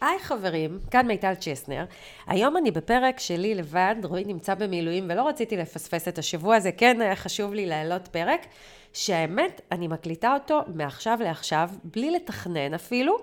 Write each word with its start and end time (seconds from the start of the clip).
היי 0.00 0.18
חברים, 0.18 0.78
כאן 0.90 1.06
מיטל 1.06 1.34
צ'סנר. 1.34 1.84
היום 2.26 2.56
אני 2.56 2.70
בפרק 2.70 3.20
שלי 3.20 3.54
לבד, 3.54 3.94
רועי 4.04 4.24
נמצא 4.24 4.54
במילואים 4.54 5.04
ולא 5.08 5.28
רציתי 5.28 5.56
לפספס 5.56 6.08
את 6.08 6.18
השבוע 6.18 6.56
הזה, 6.56 6.72
כן 6.72 7.00
היה 7.00 7.16
חשוב 7.16 7.54
לי 7.54 7.66
להעלות 7.66 8.08
פרק, 8.08 8.46
שהאמת, 8.92 9.60
אני 9.72 9.88
מקליטה 9.88 10.34
אותו 10.34 10.60
מעכשיו 10.74 11.18
לעכשיו, 11.22 11.70
בלי 11.84 12.10
לתכנן 12.10 12.74
אפילו, 12.74 13.18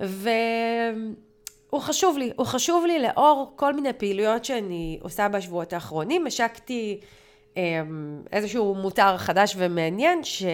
והוא 0.00 1.80
חשוב 1.80 2.18
לי, 2.18 2.32
הוא 2.36 2.46
חשוב 2.46 2.86
לי 2.86 2.98
לאור 2.98 3.52
כל 3.56 3.74
מיני 3.74 3.92
פעילויות 3.92 4.44
שאני 4.44 4.98
עושה 5.02 5.28
בשבועות 5.28 5.72
האחרונים. 5.72 6.26
השקתי 6.26 7.00
איזשהו 8.32 8.74
מוצר 8.74 9.16
חדש 9.16 9.54
ומעניין 9.58 10.24
ש... 10.24 10.42
אה, 10.42 10.48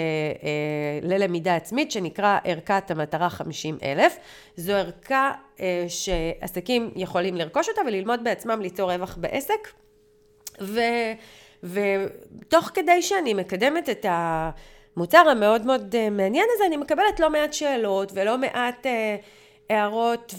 ללמידה 1.03 1.57
עצמית 1.57 1.91
שנקרא 1.91 2.39
ערכת 2.45 2.91
המטרה 2.91 3.31
50 3.31 3.79
אלף. 3.83 4.17
זו 4.57 4.73
ערכה 4.73 5.33
אה, 5.61 5.87
שעסקים 5.89 6.91
יכולים 6.97 7.35
לרכוש 7.35 7.69
אותה 7.69 7.81
וללמוד 7.87 8.25
בעצמם 8.25 8.61
ליצור 8.61 8.93
רווח 8.93 9.17
בעסק. 9.21 9.69
ו... 10.61 10.81
ותוך 11.63 12.71
כדי 12.75 13.03
שאני 13.03 13.35
מקדמת 13.35 13.89
את 13.89 14.07
המוצר 14.09 15.29
המאוד 15.29 15.67
מאוד 15.67 15.95
אה, 15.95 16.11
מעניין 16.11 16.47
הזה, 16.55 16.67
אני 16.67 16.77
מקבלת 16.77 17.21
לא 17.21 17.31
מעט 17.31 17.53
שאלות 17.53 18.13
ולא 18.15 18.39
מעט 18.39 18.87
הערות 19.71 20.35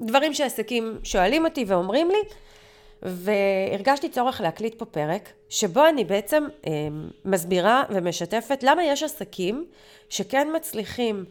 ודברים 0.00 0.34
שעסקים 0.34 0.98
שואלים 1.02 1.44
אותי 1.44 1.64
ואומרים 1.68 2.10
לי. 2.10 2.22
והרגשתי 3.04 4.08
צורך 4.08 4.40
להקליט 4.40 4.74
פה 4.78 4.84
פרק, 4.84 5.28
שבו 5.48 5.88
אני 5.88 6.04
בעצם 6.04 6.44
אה, 6.66 6.72
מסבירה 7.24 7.82
ומשתפת 7.90 8.62
למה 8.62 8.84
יש 8.84 9.02
עסקים 9.02 9.66
שכן 10.08 10.48
מצליחים 10.56 11.24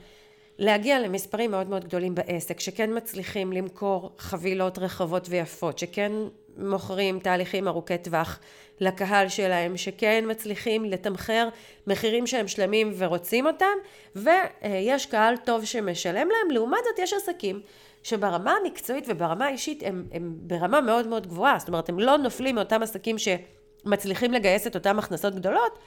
להגיע 0.57 0.99
למספרים 0.99 1.51
מאוד 1.51 1.69
מאוד 1.69 1.85
גדולים 1.85 2.15
בעסק, 2.15 2.59
שכן 2.59 2.97
מצליחים 2.97 3.53
למכור 3.53 4.11
חבילות 4.17 4.79
רחבות 4.79 5.27
ויפות, 5.29 5.79
שכן 5.79 6.11
מוכרים 6.57 7.19
תהליכים 7.19 7.67
ארוכי 7.67 7.97
טווח 7.97 8.39
לקהל 8.79 9.29
שלהם, 9.29 9.77
שכן 9.77 10.23
מצליחים 10.27 10.85
לתמחר 10.85 11.49
מחירים 11.87 12.27
שהם 12.27 12.47
שלמים 12.47 12.93
ורוצים 12.97 13.47
אותם, 13.47 13.75
ויש 14.15 15.05
קהל 15.05 15.37
טוב 15.37 15.65
שמשלם 15.65 16.27
להם. 16.29 16.51
לעומת 16.51 16.79
זאת 16.83 16.99
יש 16.99 17.13
עסקים 17.13 17.61
שברמה 18.03 18.55
המקצועית 18.61 19.05
וברמה 19.07 19.45
האישית 19.45 19.83
הם, 19.85 20.05
הם 20.11 20.33
ברמה 20.37 20.81
מאוד 20.81 21.07
מאוד 21.07 21.27
גבוהה, 21.27 21.59
זאת 21.59 21.67
אומרת 21.67 21.89
הם 21.89 21.99
לא 21.99 22.17
נופלים 22.17 22.55
מאותם 22.55 22.83
עסקים 22.83 23.15
שמצליחים 23.17 24.33
לגייס 24.33 24.67
את 24.67 24.75
אותם 24.75 24.99
הכנסות 24.99 25.35
גדולות, 25.35 25.79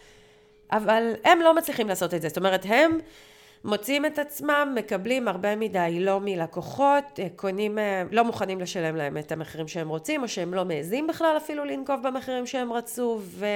אבל 0.73 1.13
הם 1.25 1.41
לא 1.41 1.55
מצליחים 1.55 1.89
לעשות 1.89 2.15
את 2.15 2.23
זה, 2.23 2.29
זאת 2.29 2.37
אומרת 2.37 2.63
הם 2.65 2.99
מוצאים 3.65 4.07
את 4.07 4.19
עצמם, 4.19 4.73
מקבלים 4.75 5.29
הרבה 5.29 5.57
מדי 5.57 5.99
לא 6.01 6.21
מלקוחות, 6.21 7.05
קונים, 7.37 7.79
לא 8.11 8.25
מוכנים 8.25 8.61
לשלם 8.61 8.97
להם 8.97 9.19
את 9.19 9.33
המחירים 9.33 9.69
שהם 9.69 9.89
רוצים, 9.89 10.23
או 10.23 10.29
שהם 10.29 10.55
לא 10.55 10.65
מעזים 10.65 11.07
בכלל 11.07 11.37
אפילו 11.37 11.65
לנקוב 11.65 11.97
במחירים 12.03 12.47
שהם 12.47 12.73
רצו, 12.73 13.21
ו, 13.23 13.47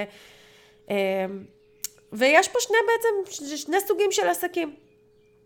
אה, 0.89 1.25
ויש 2.13 2.47
פה 2.47 2.59
שני 2.59 2.77
בעצם, 2.87 3.45
שני 3.57 3.77
סוגים 3.87 4.11
של 4.11 4.27
עסקים. 4.27 4.75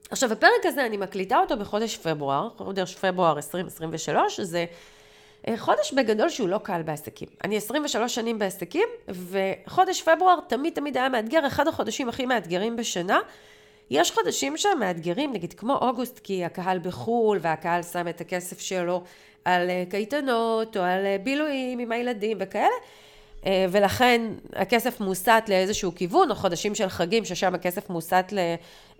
עכשיו, 0.10 0.32
הפרק 0.34 0.66
הזה, 0.66 0.86
אני 0.86 0.98
מקליטה 0.98 1.38
אותו 1.38 1.58
בחודש 1.58 1.98
פברואר, 1.98 2.50
חודש 2.58 2.96
פברואר 2.96 3.36
2023, 3.36 4.40
זה 4.40 4.66
אה, 5.48 5.58
חודש 5.58 5.94
בגדול 5.94 6.30
שהוא 6.30 6.50
לא 6.50 6.58
קל 6.58 6.82
בעסקים. 6.82 7.28
אני 7.44 7.58
23 7.58 8.16
שנים 8.16 8.40
בעסקים, 8.40 8.88
וחודש 9.08 10.02
פברואר 10.02 10.40
תמיד 10.48 10.74
תמיד 10.74 10.98
היה 10.98 11.10
מאתגר, 11.10 11.48
אחד 11.48 11.68
החודשים 11.68 12.10
הכי 12.10 12.26
מאתגרים 12.26 12.76
בשנה. 12.76 13.20
יש 13.90 14.12
חודשים 14.12 14.58
שהם 14.58 14.80
מאתגרים, 14.80 15.34
נגיד 15.34 15.54
כמו 15.54 15.76
אוגוסט, 15.76 16.20
כי 16.20 16.46
הקהל 16.46 16.80
בחו"ל, 16.80 17.40
והקהל 17.42 17.84
שם 17.84 18.08
את 18.08 18.22
הכסף 18.22 18.60
שלו 18.60 19.04
על 19.46 19.70
אה, 19.70 19.84
קייטנות, 19.90 20.78
או 20.78 20.82
על 20.82 21.06
אה, 21.06 21.18
בילויים 21.24 21.80
עם 21.80 21.92
הילדים 21.92 22.38
וכאלה. 22.40 22.76
אה, 23.46 23.66
ולכן 23.72 24.22
הכסף 24.54 25.00
מוסט 25.00 25.50
לאיזשהו 25.50 25.96
כיוון, 25.96 26.32
או 26.32 26.36
חודשים 26.36 26.76
של 26.76 26.90
חגים, 26.90 27.26
ששם 27.26 27.56
הכסף 27.56 27.90
מוסט 27.90 28.34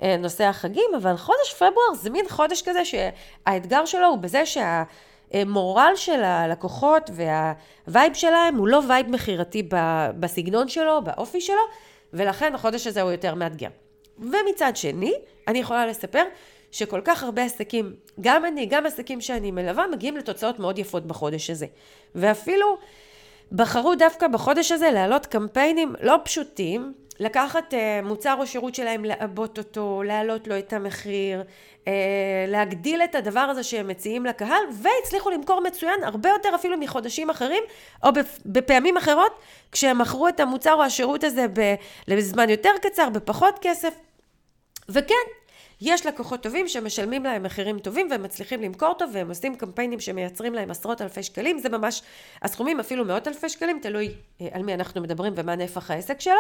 לנושא 0.02 0.44
החגים, 0.44 0.92
אבל 0.98 1.18
חודש 1.18 1.54
פברואר 1.54 1.94
זה 2.02 2.10
מין 2.10 2.26
חודש 2.30 2.62
כזה 2.62 2.82
שהאתגר 2.86 3.86
שלו 3.86 4.08
הוא 4.08 4.18
בזה 4.18 4.44
שהמורל 4.46 5.92
של 5.96 6.24
הלקוחות 6.24 7.10
וה 7.14 7.47
vibe 7.47 8.14
שלהם 8.14 8.56
הוא 8.56 8.68
לא 8.68 8.82
vibe 8.88 9.10
מכירתי 9.10 9.70
בסגנון 10.20 10.68
שלו, 10.68 11.02
באופי 11.04 11.42
שלו, 11.42 11.62
ולכן 12.14 12.56
החודש 12.56 12.88
הזה 12.88 13.02
הוא 13.02 13.12
יותר 13.12 13.36
מאתגר. 13.36 13.70
ומצד 14.20 14.72
שני, 14.76 15.14
אני 15.48 15.60
יכולה 15.60 15.86
לספר 15.86 16.24
שכל 16.72 17.02
כך 17.04 17.24
הרבה 17.24 17.44
עסקים, 17.44 17.94
גם 18.22 18.46
אני, 18.46 18.66
גם 18.66 18.86
עסקים 18.86 19.22
שאני 19.22 19.52
מלווה, 19.52 19.88
מגיעים 19.88 20.18
לתוצאות 20.18 20.60
מאוד 20.60 20.80
יפות 20.80 21.06
בחודש 21.06 21.50
הזה. 21.50 21.66
ואפילו 22.16 22.78
בחרו 23.52 23.96
דווקא 23.96 24.28
בחודש 24.28 24.72
הזה 24.72 24.92
להעלות 24.92 25.26
קמפיינים 25.26 25.96
לא 26.02 26.16
פשוטים, 26.24 26.94
לקחת 27.20 27.74
uh, 27.74 27.78
מוצר 28.06 28.36
או 28.40 28.48
שירות 28.48 28.76
שלהם, 28.76 29.06
לעבות 29.06 29.58
אותו, 29.58 30.04
להעלות 30.04 30.48
לו 30.48 30.58
את 30.58 30.74
המחיר, 30.74 31.44
uh, 31.84 31.88
להגדיל 32.48 33.02
את 33.02 33.16
הדבר 33.16 33.40
הזה 33.40 33.64
שהם 33.64 33.88
מציעים 33.88 34.26
לקהל, 34.26 34.64
והצליחו 34.82 35.30
למכור 35.30 35.62
מצוין 35.62 36.04
הרבה 36.04 36.30
יותר 36.30 36.50
אפילו 36.56 36.78
מחודשים 36.78 37.30
אחרים, 37.30 37.64
או 38.04 38.10
בפעמים 38.46 38.98
אחרות, 38.98 39.32
כשהם 39.72 39.98
מכרו 40.02 40.28
את 40.28 40.40
המוצר 40.40 40.74
או 40.74 40.84
השירות 40.84 41.24
הזה 41.24 41.46
בזמן 42.08 42.50
יותר 42.50 42.72
קצר, 42.82 43.10
בפחות 43.10 43.60
כסף. 43.62 43.94
וכן, 44.90 45.14
יש 45.82 46.06
לקוחות 46.06 46.44
טובים 46.44 46.68
שמשלמים 46.68 47.24
להם 47.24 47.44
מחירים 47.44 47.80
טובים 47.80 48.08
והם 48.12 48.24
מצליחים 48.24 48.62
למכור 48.62 48.94
טוב 48.94 49.10
והם 49.14 49.30
עושים 49.30 49.56
קמפיינים 49.56 50.00
שמייצרים 50.00 50.54
להם 50.54 50.72
עשרות 50.72 51.02
אלפי 51.02 51.24
שקלים, 51.24 51.60
זה 51.60 51.70
ממש, 51.70 52.02
הסכומים 52.42 52.80
אפילו 52.80 53.06
מאות 53.06 53.28
אלפי 53.28 53.50
שקלים, 53.50 53.80
תלוי 53.82 54.12
אה, 54.42 54.48
על 54.52 54.64
מי 54.64 54.74
אנחנו 54.74 55.02
מדברים 55.02 55.34
ומה 55.36 55.56
נפח 55.56 55.92
העסק 55.92 56.22
שלו, 56.22 56.34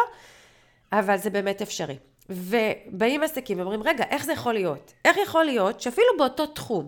אבל 0.91 1.17
זה 1.17 1.29
באמת 1.29 1.61
אפשרי. 1.61 1.97
ובאים 2.29 3.23
עסקים 3.23 3.59
ואומרים, 3.59 3.83
רגע, 3.83 4.03
איך 4.09 4.25
זה 4.25 4.33
יכול 4.33 4.53
להיות? 4.53 4.93
איך 5.05 5.17
יכול 5.17 5.43
להיות 5.43 5.81
שאפילו 5.81 6.07
באותו 6.17 6.45
תחום, 6.45 6.87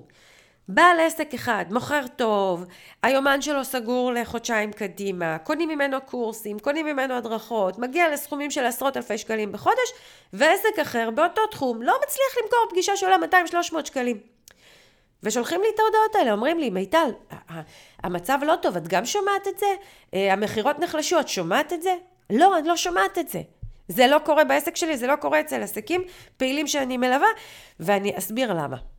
בעל 0.69 0.99
עסק 0.99 1.33
אחד 1.33 1.65
מוכר 1.71 2.01
טוב, 2.15 2.65
היומן 3.03 3.41
שלו 3.41 3.65
סגור 3.65 4.13
לחודשיים 4.13 4.71
קדימה, 4.71 5.37
קונים 5.37 5.69
ממנו 5.69 5.97
קורסים, 6.05 6.59
קונים 6.59 6.85
ממנו 6.85 7.13
הדרכות, 7.13 7.79
מגיע 7.79 8.09
לסכומים 8.13 8.51
של 8.51 8.65
עשרות 8.65 8.97
אלפי 8.97 9.17
שקלים 9.17 9.51
בחודש, 9.51 9.93
ועסק 10.33 10.79
אחר 10.81 11.09
באותו 11.09 11.47
תחום 11.51 11.81
לא 11.81 11.97
מצליח 12.03 12.43
למכור 12.43 12.59
פגישה 12.69 12.95
שעולה 12.95 13.15
200-300 13.51 13.85
שקלים. 13.85 14.17
ושולחים 15.23 15.61
לי 15.61 15.67
את 15.75 15.79
ההודעות 15.79 16.15
האלה, 16.15 16.31
אומרים 16.31 16.59
לי, 16.59 16.69
מיטל, 16.69 17.09
המצב 18.03 18.39
לא 18.45 18.55
טוב, 18.61 18.77
את 18.77 18.87
גם 18.87 19.05
שומעת 19.05 19.47
את 19.47 19.59
זה? 19.59 19.67
אה, 20.13 20.33
המכירות 20.33 20.79
נחלשו, 20.79 21.19
את 21.19 21.27
שומעת 21.27 21.73
את 21.73 21.81
זה? 21.81 21.95
לא, 22.29 22.57
אני 22.57 22.67
לא 22.67 22.75
שומעת 22.75 23.17
את 23.17 23.27
זה. 23.27 23.41
זה 23.87 24.07
לא 24.07 24.19
קורה 24.19 24.43
בעסק 24.43 24.75
שלי, 24.75 24.97
זה 24.97 25.07
לא 25.07 25.15
קורה 25.15 25.39
אצל 25.39 25.63
עסקים 25.63 26.03
פעילים 26.37 26.67
שאני 26.67 26.97
מלווה, 26.97 27.27
ואני 27.79 28.17
אסביר 28.17 28.53
למה. 28.53 28.96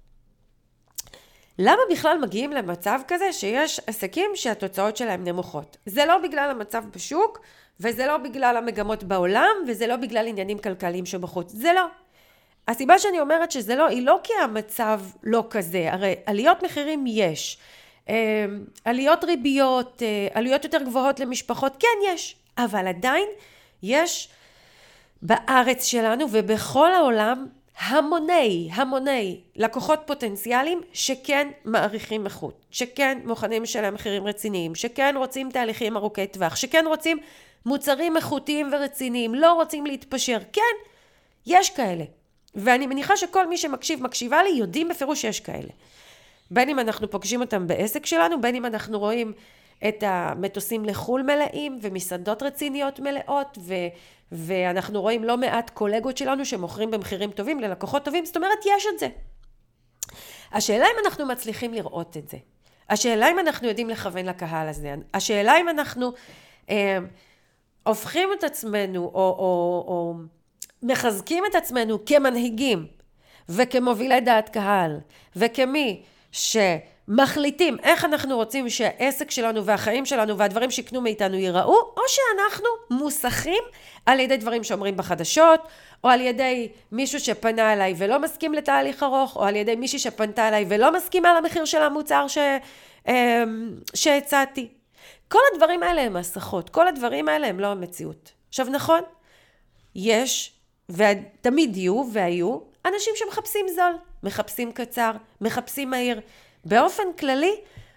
למה 1.59 1.83
בכלל 1.91 2.19
מגיעים 2.19 2.53
למצב 2.53 3.01
כזה 3.09 3.33
שיש 3.33 3.81
עסקים 3.87 4.31
שהתוצאות 4.35 4.97
שלהם 4.97 5.25
נמוכות? 5.25 5.77
זה 5.87 6.05
לא 6.07 6.19
בגלל 6.19 6.51
המצב 6.51 6.85
בשוק, 6.95 7.39
וזה 7.81 8.07
לא 8.07 8.17
בגלל 8.17 8.57
המגמות 8.57 9.05
בעולם, 9.05 9.57
וזה 9.69 9.87
לא 9.87 9.97
בגלל 9.97 10.27
עניינים 10.29 10.59
כלכליים 10.59 11.07
שבחוץ. 11.07 11.53
זה 11.53 11.73
לא. 11.73 11.85
הסיבה 12.69 12.99
שאני 12.99 13.21
אומרת 13.21 13.51
שזה 13.51 13.77
לא, 13.77 13.87
היא 13.87 14.07
לא 14.07 14.21
כי 14.23 14.33
המצב 14.43 15.01
לא 15.23 15.45
כזה, 15.51 15.93
הרי 15.93 16.15
עליות 16.27 16.63
מחירים 16.63 17.05
יש. 17.07 17.59
אמ, 18.09 18.15
עליות 18.85 19.25
ריביות, 19.25 20.03
אה, 20.03 20.29
עלויות 20.35 20.65
יותר 20.65 20.83
גבוהות 20.83 21.21
למשפחות, 21.21 21.77
כן 21.79 22.13
יש, 22.15 22.37
אבל 22.59 22.87
עדיין 22.87 23.29
יש 23.83 24.29
בארץ 25.23 25.85
שלנו 25.85 26.27
ובכל 26.33 26.93
העולם 26.93 27.47
המוני, 27.79 28.69
המוני 28.73 29.41
לקוחות 29.57 30.01
פוטנציאליים 30.07 30.81
שכן 30.93 31.49
מעריכים 31.65 32.25
איכות, 32.25 32.67
שכן 32.71 33.19
מוכנים 33.25 33.63
לשלם 33.63 33.95
מחירים 33.95 34.27
רציניים, 34.27 34.75
שכן 34.75 35.15
רוצים 35.17 35.51
תהליכים 35.51 35.97
ארוכי 35.97 36.27
טווח, 36.27 36.57
שכן 36.57 36.85
רוצים 36.89 37.19
מוצרים 37.67 38.17
איכותיים 38.17 38.71
ורציניים, 38.73 39.35
לא 39.35 39.53
רוצים 39.53 39.87
להתפשר. 39.87 40.39
כן, 40.53 40.91
יש 41.47 41.71
כאלה. 41.71 42.05
ואני 42.55 42.87
מניחה 42.87 43.17
שכל 43.17 43.49
מי 43.49 43.57
שמקשיב, 43.57 44.03
מקשיבה 44.03 44.43
לי, 44.43 44.51
יודעים 44.51 44.89
בפירוש 44.89 45.21
שיש 45.21 45.41
כאלה. 45.41 45.69
בין 46.51 46.69
אם 46.69 46.79
אנחנו 46.79 47.11
פוגשים 47.11 47.41
אותם 47.41 47.67
בעסק 47.67 48.07
שלנו, 48.07 48.41
בין 48.41 48.55
אם 48.55 48.67
אנחנו 48.67 48.99
רואים 48.99 49.33
את 49.89 50.03
המטוסים 50.07 50.85
לחו"ל 50.85 51.23
מלאים 51.23 51.79
ומסעדות 51.83 52.43
רציניות 52.43 53.01
מלאות 53.01 53.59
ו... 53.61 53.75
ואנחנו 54.33 55.01
רואים 55.03 55.25
לא 55.25 55.37
מעט 55.37 55.71
קולגות 55.71 56.17
שלנו 56.17 56.45
שמוכרים 56.45 56.91
במחירים 56.91 57.31
טובים 57.31 57.61
ללקוחות 57.61 58.05
טובים, 58.05 58.25
זאת 58.25 58.37
אומרת 58.37 58.59
יש 58.67 58.87
את 58.95 58.99
זה. 58.99 59.09
השאלה 60.53 60.87
אם 60.87 61.07
אנחנו 61.07 61.27
מצליחים 61.27 61.75
לראות 61.75 62.17
את 62.17 62.29
זה. 62.29 62.37
השאלה 62.91 63.31
אם 63.31 63.39
אנחנו 63.39 63.69
יודעים 63.69 63.91
לכוון 63.91 64.27
לקהל 64.27 64.69
הזה. 64.69 64.95
השאלה 65.15 65.61
אם 65.61 65.69
אנחנו 65.69 66.13
אה, 66.71 66.99
הופכים 67.83 68.29
את 68.39 68.45
עצמנו 68.45 69.05
או, 69.05 69.11
או, 69.15 69.85
או 69.89 70.15
מחזקים 70.83 71.45
את 71.51 71.55
עצמנו 71.55 72.05
כמנהיגים 72.05 72.87
וכמובילי 73.49 74.21
דעת 74.21 74.49
קהל, 74.49 75.01
וכמי 75.37 76.03
שמחליטים 77.09 77.77
איך 77.83 78.05
אנחנו 78.05 78.37
רוצים 78.37 78.69
שהעסק 78.69 79.31
שלנו 79.31 79.65
והחיים 79.65 80.07
שלנו 80.07 80.39
והדברים 80.39 80.71
שיקנו 80.71 81.01
מאיתנו 81.01 81.37
ייראו, 81.37 81.77
או 81.97 82.03
שאנחנו 82.09 82.69
מוסכים 82.91 83.63
על 84.07 84.21
ידי 84.21 84.37
דברים 84.37 84.65
שאומרים 84.65 84.97
בחדשות, 84.97 85.61
או 86.05 86.09
על 86.09 86.21
ידי 86.21 86.69
מישהו 86.93 87.21
שפנה 87.21 87.73
אליי 87.73 87.95
ולא 87.97 88.19
מסכים 88.19 88.55
לתהליך 88.55 89.03
ארוך, 89.03 89.37
או 89.37 89.45
על 89.45 89.57
ידי 89.57 89.77
מישהי 89.77 89.99
שפנתה 89.99 90.49
אליי 90.49 90.65
ולא 90.69 90.93
מסכימה 90.93 91.41
למחיר 91.41 91.65
של 91.65 91.83
המוצר 91.83 92.27
ש... 92.29 92.39
אמ, 93.09 93.71
שהצעתי. 93.95 94.69
כל 95.29 95.39
הדברים 95.53 95.83
האלה 95.83 96.03
הם 96.03 96.17
הסחות, 96.17 96.71
כל 96.71 96.89
הדברים 96.89 97.29
האלה 97.29 97.47
הם 97.47 97.61
לא 97.61 97.67
המציאות. 97.67 98.33
עכשיו 98.49 98.67
נכון, 98.71 99.01
יש, 99.95 100.53
ותמיד 100.89 101.77
יהיו 101.77 102.05
והיו, 102.13 102.59
אנשים 102.87 103.13
שמחפשים 103.17 103.67
זול, 103.75 103.93
מחפשים 104.23 104.73
קצר, 104.73 105.13
מחפשים 105.41 105.91
מהיר. 105.91 106.21
באופן 106.69 107.03
כללי, 107.19 107.55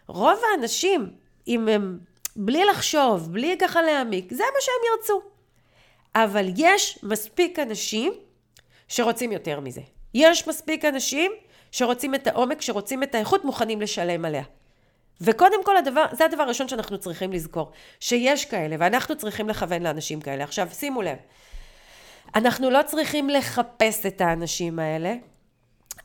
רוב 0.08 0.40
האנשים, 0.52 1.14
אם 1.48 1.68
הם 1.68 2.00
בלי 2.36 2.66
לחשוב, 2.66 3.34
בלי 3.34 3.56
ככה 3.60 3.82
להעמיק, 3.82 4.34
זה 4.34 4.44
מה 4.54 4.62
שהם 4.62 4.98
ירצו. 4.98 5.22
אבל 6.16 6.46
יש 6.58 7.00
מספיק 7.04 7.60
אנשים 7.60 8.14
שרוצים 8.88 9.32
יותר 9.32 9.60
מזה. 9.60 9.82
יש 10.14 10.48
מספיק 10.48 10.86
אנשים 10.86 11.32
שרוצים 11.72 12.16
את 12.16 12.28
העומק, 12.28 12.62
שרוצים 12.62 13.04
את 13.04 13.16
האיכות, 13.16 13.46
מוכנים 13.46 13.82
לשלם 13.82 14.26
עליה. 14.26 14.44
וקודם 15.22 15.64
כל, 15.64 15.78
הדבר, 15.78 16.06
זה 16.12 16.26
הדבר 16.26 16.44
הראשון 16.44 16.68
שאנחנו 16.68 16.98
צריכים 16.98 17.34
לזכור, 17.34 17.72
שיש 18.00 18.46
כאלה, 18.46 18.76
ואנחנו 18.80 19.18
צריכים 19.18 19.50
לכוון 19.50 19.84
לאנשים 19.84 20.22
כאלה. 20.22 20.44
עכשיו, 20.44 20.68
שימו 20.74 21.02
לב, 21.02 21.18
אנחנו 22.36 22.70
לא 22.70 22.80
צריכים 22.86 23.30
לחפש 23.30 24.06
את 24.06 24.22
האנשים 24.22 24.80
האלה, 24.80 25.14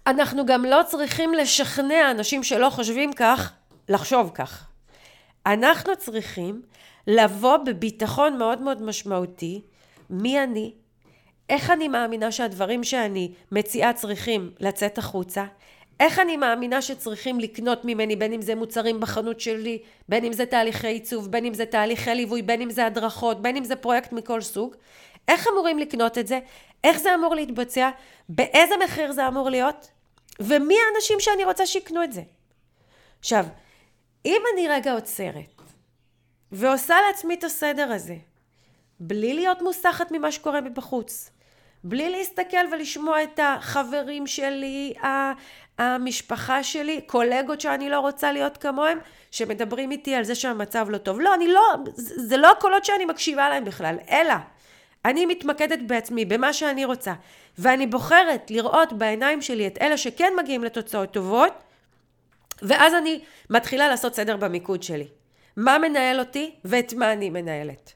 אנחנו 0.07 0.47
גם 0.47 0.65
לא 0.65 0.81
צריכים 0.87 1.35
לשכנע 1.35 2.11
אנשים 2.11 2.43
שלא 2.43 2.71
חושבים 2.71 3.13
כך, 3.13 3.53
לחשוב 3.89 4.31
כך. 4.35 4.67
אנחנו 5.47 5.97
צריכים 5.97 6.63
לבוא 7.07 7.57
בביטחון 7.57 8.39
מאוד 8.39 8.63
מאוד 8.63 8.83
משמעותי, 8.83 9.63
מי 10.11 10.43
אני, 10.43 10.75
איך 11.51 11.71
אני 11.71 11.89
מאמינה 11.89 12.33
שהדברים 12.33 12.85
שאני 12.85 13.33
מציעה 13.53 13.93
צריכים 13.93 14.51
לצאת 14.61 14.99
החוצה, 14.99 15.45
איך 16.01 16.19
אני 16.19 16.37
מאמינה 16.37 16.83
שצריכים 16.83 17.41
לקנות 17.41 17.85
ממני, 17.85 18.17
בין 18.17 18.33
אם 18.33 18.43
זה 18.43 18.55
מוצרים 18.55 19.01
בחנות 19.01 19.41
שלי, 19.41 19.79
בין 20.09 20.25
אם 20.25 20.33
זה 20.33 20.47
תהליכי 20.47 20.87
עיצוב, 20.87 21.29
בין 21.31 21.45
אם 21.45 21.55
זה 21.55 21.67
תהליכי 21.67 22.15
ליווי, 22.15 22.43
בין 22.43 22.63
אם 22.63 22.71
זה 22.71 22.87
הדרכות, 22.87 23.43
בין 23.43 23.57
אם 23.57 23.65
זה 23.65 23.77
פרויקט 23.77 24.13
מכל 24.13 24.41
סוג. 24.41 24.75
איך 25.29 25.47
אמורים 25.53 25.79
לקנות 25.79 26.19
את 26.19 26.27
זה? 26.27 26.41
איך 26.85 26.99
זה 26.99 27.15
אמור 27.15 27.35
להתבצע? 27.35 27.91
באיזה 28.29 28.75
מחיר 28.85 29.13
זה 29.13 29.29
אמור 29.29 29.51
להיות? 29.51 29.96
ומי 30.41 30.75
האנשים 30.87 31.21
שאני 31.21 31.45
רוצה 31.45 31.67
שיקנו 31.67 32.05
את 32.05 32.13
זה? 32.13 32.23
עכשיו, 33.19 33.47
אם 34.25 34.43
אני 34.55 34.69
רגע 34.69 34.93
עוצרת 34.93 35.63
ועושה 36.53 36.97
לעצמי 37.09 37.35
את 37.35 37.45
הסדר 37.45 37.93
הזה, 37.93 38.17
בלי 39.01 39.35
להיות 39.35 39.63
מוסחת 39.63 40.11
ממה 40.11 40.33
שקורה 40.33 40.61
מבחוץ, 40.61 41.31
בלי 41.85 42.11
להסתכל 42.11 42.67
ולשמוע 42.73 43.23
את 43.23 43.41
החברים 43.43 44.27
שלי, 44.27 44.95
המשפחה 45.79 46.63
שלי, 46.63 47.01
קולגות 47.07 47.61
שאני 47.61 47.91
לא 47.91 48.01
רוצה 48.01 48.33
להיות 48.33 48.57
כמוהם, 48.57 48.99
שמדברים 49.31 49.91
איתי 49.91 50.15
על 50.15 50.25
זה 50.25 50.35
שהמצב 50.35 50.87
לא 50.91 50.99
טוב. 50.99 51.21
לא, 51.21 51.35
אני 51.35 51.49
לא, 51.49 51.75
זה 51.97 52.37
לא 52.37 52.51
הקולות 52.51 52.85
שאני 52.85 53.05
מקשיבה 53.05 53.49
להם 53.49 53.65
בכלל, 53.65 53.97
אלא 54.11 54.35
אני 55.07 55.27
מתמקדת 55.27 55.79
בעצמי, 55.87 56.25
במה 56.25 56.53
שאני 56.53 56.85
רוצה, 56.85 57.15
ואני 57.59 57.87
בוחרת 57.87 58.51
לראות 58.51 58.93
בעיניים 58.93 59.43
שלי 59.43 59.67
את 59.67 59.79
אלה 59.81 59.97
שכן 59.97 60.33
מגיעים 60.39 60.65
לתוצאות 60.65 61.11
טובות, 61.11 61.53
ואז 62.63 62.95
אני 62.95 63.21
מתחילה 63.51 63.89
לעשות 63.89 64.15
סדר 64.15 64.37
במיקוד 64.37 64.83
שלי. 64.83 65.09
מה 65.57 65.79
מנהל 65.79 66.21
אותי 66.21 66.55
ואת 66.65 66.93
מה 66.93 67.13
אני 67.13 67.31
מנהלת. 67.31 67.93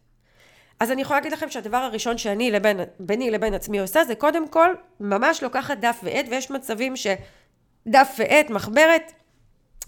אז 0.80 0.90
אני 0.90 1.02
יכולה 1.02 1.18
להגיד 1.18 1.32
לכם 1.32 1.50
שהדבר 1.50 1.76
הראשון 1.76 2.18
שאני 2.18 2.50
לבין, 2.50 2.80
ביני 3.00 3.30
לבין 3.30 3.54
עצמי 3.54 3.78
עושה 3.78 4.04
זה 4.04 4.14
קודם 4.14 4.48
כל 4.48 4.74
ממש 5.00 5.42
לוקחת 5.42 5.78
דף 5.78 6.00
ועט 6.02 6.26
ויש 6.30 6.50
מצבים 6.50 6.94
שדף 6.96 8.16
ועט, 8.18 8.50
מחברת, 8.50 9.12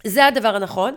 זה 0.07 0.27
הדבר 0.27 0.57
הנכון. 0.57 0.95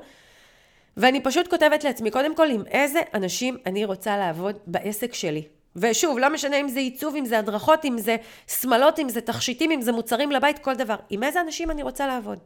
ואני 0.98 1.24
פשוט 1.24 1.48
כותבת 1.48 1.84
לעצמי 1.84 2.12
קודם 2.12 2.36
כל 2.36 2.50
עם 2.50 2.64
איזה 2.68 3.02
אנשים 3.14 3.58
אני 3.66 3.86
רוצה 3.86 4.18
לעבוד 4.18 4.56
בעסק 4.68 5.14
שלי. 5.14 5.55
ושוב, 5.76 6.20
לא 6.20 6.30
משנה 6.30 6.60
אם 6.60 6.68
זה 6.68 6.80
עיצוב, 6.80 7.16
אם 7.16 7.26
זה 7.26 7.40
הדרכות, 7.40 7.86
אם 7.86 7.98
זה 7.98 8.16
שמלות, 8.48 9.00
אם 9.00 9.10
זה 9.10 9.22
תכשיטים, 9.22 9.72
אם 9.72 9.82
זה 9.82 9.92
מוצרים 9.92 10.32
לבית, 10.32 10.60
כל 10.60 10.76
דבר. 10.76 10.96
עם 11.10 11.24
איזה 11.24 11.42
אנשים 11.42 11.72
אני 11.72 11.84
רוצה 11.84 12.08
לעבוד? 12.08 12.40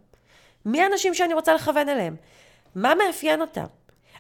מי 0.66 0.82
האנשים 0.82 1.14
שאני 1.14 1.34
רוצה 1.34 1.54
לכוון 1.54 1.90
אליהם? 1.90 2.16
מה 2.76 2.94
מאפיין 2.96 3.42
אותם? 3.42 3.66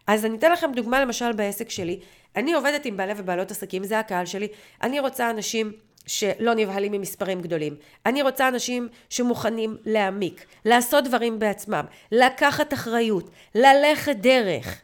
אז 0.07 0.25
אני 0.25 0.37
אתן 0.37 0.51
לכם 0.51 0.71
דוגמה 0.75 1.01
למשל 1.01 1.31
בעסק 1.31 1.69
שלי. 1.69 1.99
אני 2.35 2.53
עובדת 2.53 2.85
עם 2.85 2.97
בעלי 2.97 3.13
ובעלות 3.17 3.51
עסקים, 3.51 3.83
זה 3.83 3.99
הקהל 3.99 4.25
שלי. 4.25 4.47
אני 4.81 4.99
רוצה 4.99 5.29
אנשים 5.29 5.71
שלא 6.05 6.53
נבהלים 6.53 6.91
ממספרים 6.91 7.41
גדולים. 7.41 7.75
אני 8.05 8.21
רוצה 8.21 8.47
אנשים 8.47 8.87
שמוכנים 9.09 9.77
להעמיק, 9.85 10.45
לעשות 10.65 11.03
דברים 11.03 11.39
בעצמם, 11.39 11.85
לקחת 12.11 12.73
אחריות, 12.73 13.29
ללכת 13.55 14.15
דרך. 14.15 14.81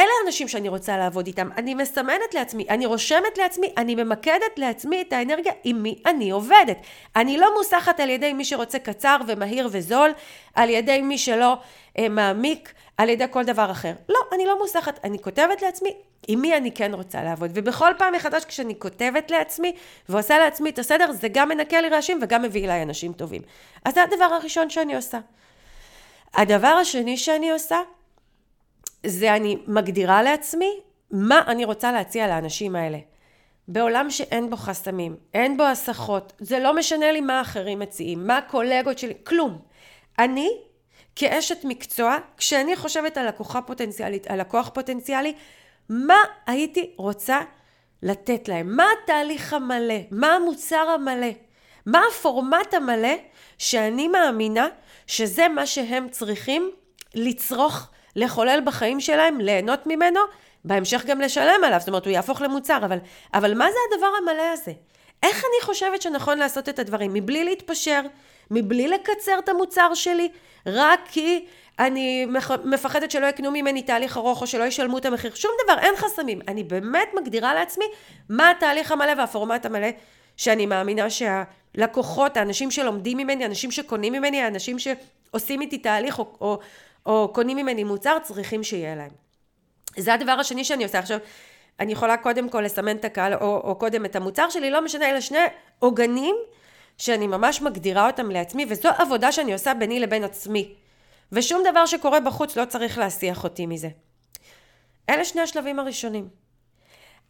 אלה 0.00 0.10
האנשים 0.22 0.48
שאני 0.48 0.68
רוצה 0.68 0.96
לעבוד 0.96 1.26
איתם. 1.26 1.48
אני 1.56 1.74
מסמנת 1.74 2.34
לעצמי, 2.34 2.66
אני 2.68 2.86
רושמת 2.86 3.38
לעצמי, 3.38 3.72
אני 3.76 3.94
ממקדת 3.94 4.58
לעצמי 4.58 5.02
את 5.02 5.12
האנרגיה 5.12 5.52
עם 5.64 5.82
מי 5.82 6.02
אני 6.06 6.30
עובדת. 6.30 6.76
אני 7.16 7.38
לא 7.38 7.58
מוסחת 7.58 8.00
על 8.00 8.10
ידי 8.10 8.32
מי 8.32 8.44
שרוצה 8.44 8.78
קצר 8.78 9.16
ומהיר 9.26 9.68
וזול, 9.72 10.10
על 10.54 10.70
ידי 10.70 11.02
מי 11.02 11.18
שלא 11.18 11.56
אה, 11.98 12.08
מעמיק, 12.08 12.72
על 12.98 13.08
ידי 13.08 13.24
כל 13.30 13.44
דבר 13.44 13.70
אחר. 13.70 13.92
לא, 14.08 14.18
אני 14.32 14.46
לא 14.46 14.58
מוסחת. 14.58 15.04
אני 15.04 15.18
כותבת 15.18 15.62
לעצמי 15.62 15.94
עם 16.28 16.40
מי 16.40 16.56
אני 16.56 16.72
כן 16.72 16.94
רוצה 16.94 17.22
לעבוד. 17.22 17.50
ובכל 17.54 17.90
פעם 17.98 18.14
מחדש 18.14 18.44
כשאני 18.44 18.78
כותבת 18.78 19.30
לעצמי 19.30 19.72
ועושה 20.08 20.38
לעצמי 20.38 20.70
את 20.70 20.78
הסדר, 20.78 21.12
זה 21.12 21.28
גם 21.28 21.48
מנקה 21.48 21.80
לי 21.80 21.88
רעשים 21.88 22.18
וגם 22.22 22.42
מביא 22.42 22.64
אליי 22.64 22.82
אנשים 22.82 23.12
טובים. 23.12 23.42
אז 23.84 23.94
זה 23.94 24.02
הדבר 24.02 24.24
הראשון 24.24 24.70
שאני 24.70 24.96
עושה. 24.96 25.18
הדבר 26.34 26.68
השני 26.68 27.16
שאני 27.16 27.50
עושה, 27.50 27.78
זה 29.06 29.36
אני 29.36 29.56
מגדירה 29.66 30.22
לעצמי 30.22 30.80
מה 31.10 31.42
אני 31.46 31.64
רוצה 31.64 31.92
להציע 31.92 32.26
לאנשים 32.28 32.76
האלה. 32.76 32.98
בעולם 33.68 34.10
שאין 34.10 34.50
בו 34.50 34.56
חסמים, 34.56 35.16
אין 35.34 35.56
בו 35.56 35.62
הסחות, 35.62 36.32
זה 36.38 36.58
לא 36.58 36.76
משנה 36.76 37.12
לי 37.12 37.20
מה 37.20 37.40
אחרים 37.40 37.78
מציעים, 37.78 38.26
מה 38.26 38.38
הקולגות 38.38 38.98
שלי, 38.98 39.14
כלום. 39.24 39.58
אני 40.18 40.48
כאשת 41.16 41.64
מקצוע, 41.64 42.16
כשאני 42.36 42.76
חושבת 42.76 43.16
על 43.16 43.28
לקוחה 43.28 43.62
פוטנציאלית, 43.62 44.26
על 44.26 44.40
לקוח 44.40 44.70
פוטנציאלי, 44.74 45.34
מה 45.88 46.18
הייתי 46.46 46.90
רוצה 46.96 47.40
לתת 48.02 48.48
להם? 48.48 48.76
מה 48.76 48.84
התהליך 49.02 49.52
המלא? 49.52 49.94
מה 50.10 50.34
המוצר 50.34 50.88
המלא? 50.94 51.30
מה 51.86 52.02
הפורמט 52.10 52.74
המלא 52.74 53.14
שאני 53.58 54.08
מאמינה 54.08 54.68
שזה 55.06 55.48
מה 55.48 55.66
שהם 55.66 56.08
צריכים 56.08 56.70
לצרוך, 57.14 57.90
לחולל 58.16 58.60
בחיים 58.64 59.00
שלהם, 59.00 59.40
ליהנות 59.40 59.86
ממנו, 59.86 60.20
בהמשך 60.64 61.04
גם 61.06 61.20
לשלם 61.20 61.64
עליו, 61.66 61.78
זאת 61.80 61.88
אומרת 61.88 62.04
הוא 62.04 62.12
יהפוך 62.12 62.42
למוצר, 62.42 62.78
אבל, 62.84 62.98
אבל 63.34 63.54
מה 63.54 63.66
זה 63.70 63.78
הדבר 63.92 64.10
המלא 64.22 64.52
הזה? 64.52 64.72
איך 65.22 65.36
אני 65.36 65.66
חושבת 65.66 66.02
שנכון 66.02 66.38
לעשות 66.38 66.68
את 66.68 66.78
הדברים? 66.78 67.14
מבלי 67.14 67.44
להתפשר, 67.44 68.00
מבלי 68.50 68.88
לקצר 68.88 69.38
את 69.38 69.48
המוצר 69.48 69.94
שלי, 69.94 70.28
רק 70.66 71.00
כי 71.10 71.44
אני 71.78 72.26
מפחדת 72.64 73.10
שלא 73.10 73.26
יקנו 73.26 73.50
ממני 73.50 73.82
תהליך 73.82 74.16
ארוך 74.16 74.42
או 74.42 74.46
שלא 74.46 74.64
ישלמו 74.64 74.98
את 74.98 75.04
המחיר. 75.04 75.34
שום 75.34 75.50
דבר, 75.64 75.78
אין 75.78 75.96
חסמים. 75.96 76.40
אני 76.48 76.64
באמת 76.64 77.08
מגדירה 77.14 77.54
לעצמי 77.54 77.84
מה 78.28 78.50
התהליך 78.50 78.92
המלא 78.92 79.12
והפורמט 79.18 79.66
המלא 79.66 79.88
שאני 80.36 80.66
מאמינה 80.66 81.06
שהלקוחות, 81.10 82.36
האנשים 82.36 82.70
שלומדים 82.70 83.18
ממני, 83.18 83.44
האנשים 83.44 83.70
שקונים 83.70 84.12
ממני, 84.12 84.42
האנשים 84.42 84.76
שעושים 84.78 85.60
איתי 85.60 85.78
תהליך 85.78 86.18
או, 86.18 86.26
או, 86.40 86.58
או 87.06 87.30
קונים 87.34 87.56
ממני 87.56 87.84
מוצר, 87.84 88.16
צריכים 88.22 88.62
שיהיה 88.62 88.94
להם. 88.94 89.10
זה 89.96 90.14
הדבר 90.14 90.32
השני 90.32 90.64
שאני 90.64 90.84
עושה. 90.84 90.98
עכשיו, 90.98 91.18
אני 91.80 91.92
יכולה 91.92 92.16
קודם 92.16 92.48
כל 92.48 92.60
לסמן 92.60 92.96
את 92.96 93.04
הקהל 93.04 93.34
או, 93.34 93.60
או 93.64 93.74
קודם 93.74 94.04
את 94.04 94.16
המוצר 94.16 94.50
שלי, 94.50 94.70
לא 94.70 94.84
משנה, 94.84 95.10
אלה 95.10 95.20
שני 95.20 95.38
עוגנים 95.78 96.36
שאני 96.98 97.26
ממש 97.26 97.62
מגדירה 97.62 98.06
אותם 98.06 98.30
לעצמי, 98.30 98.66
וזו 98.68 98.88
עבודה 98.98 99.32
שאני 99.32 99.52
עושה 99.52 99.74
ביני 99.74 100.00
לבין 100.00 100.24
עצמי. 100.24 100.74
ושום 101.32 101.62
דבר 101.70 101.86
שקורה 101.86 102.20
בחוץ 102.20 102.56
לא 102.56 102.64
צריך 102.64 102.98
להסיח 102.98 103.44
אותי 103.44 103.66
מזה. 103.66 103.88
אלה 105.10 105.24
שני 105.24 105.40
השלבים 105.40 105.78
הראשונים. 105.78 106.28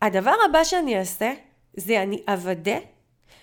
הדבר 0.03 0.35
הבא 0.49 0.65
שאני 0.65 0.99
אעשה, 0.99 1.33
זה 1.75 2.03
אני 2.03 2.23
אוודא 2.29 2.79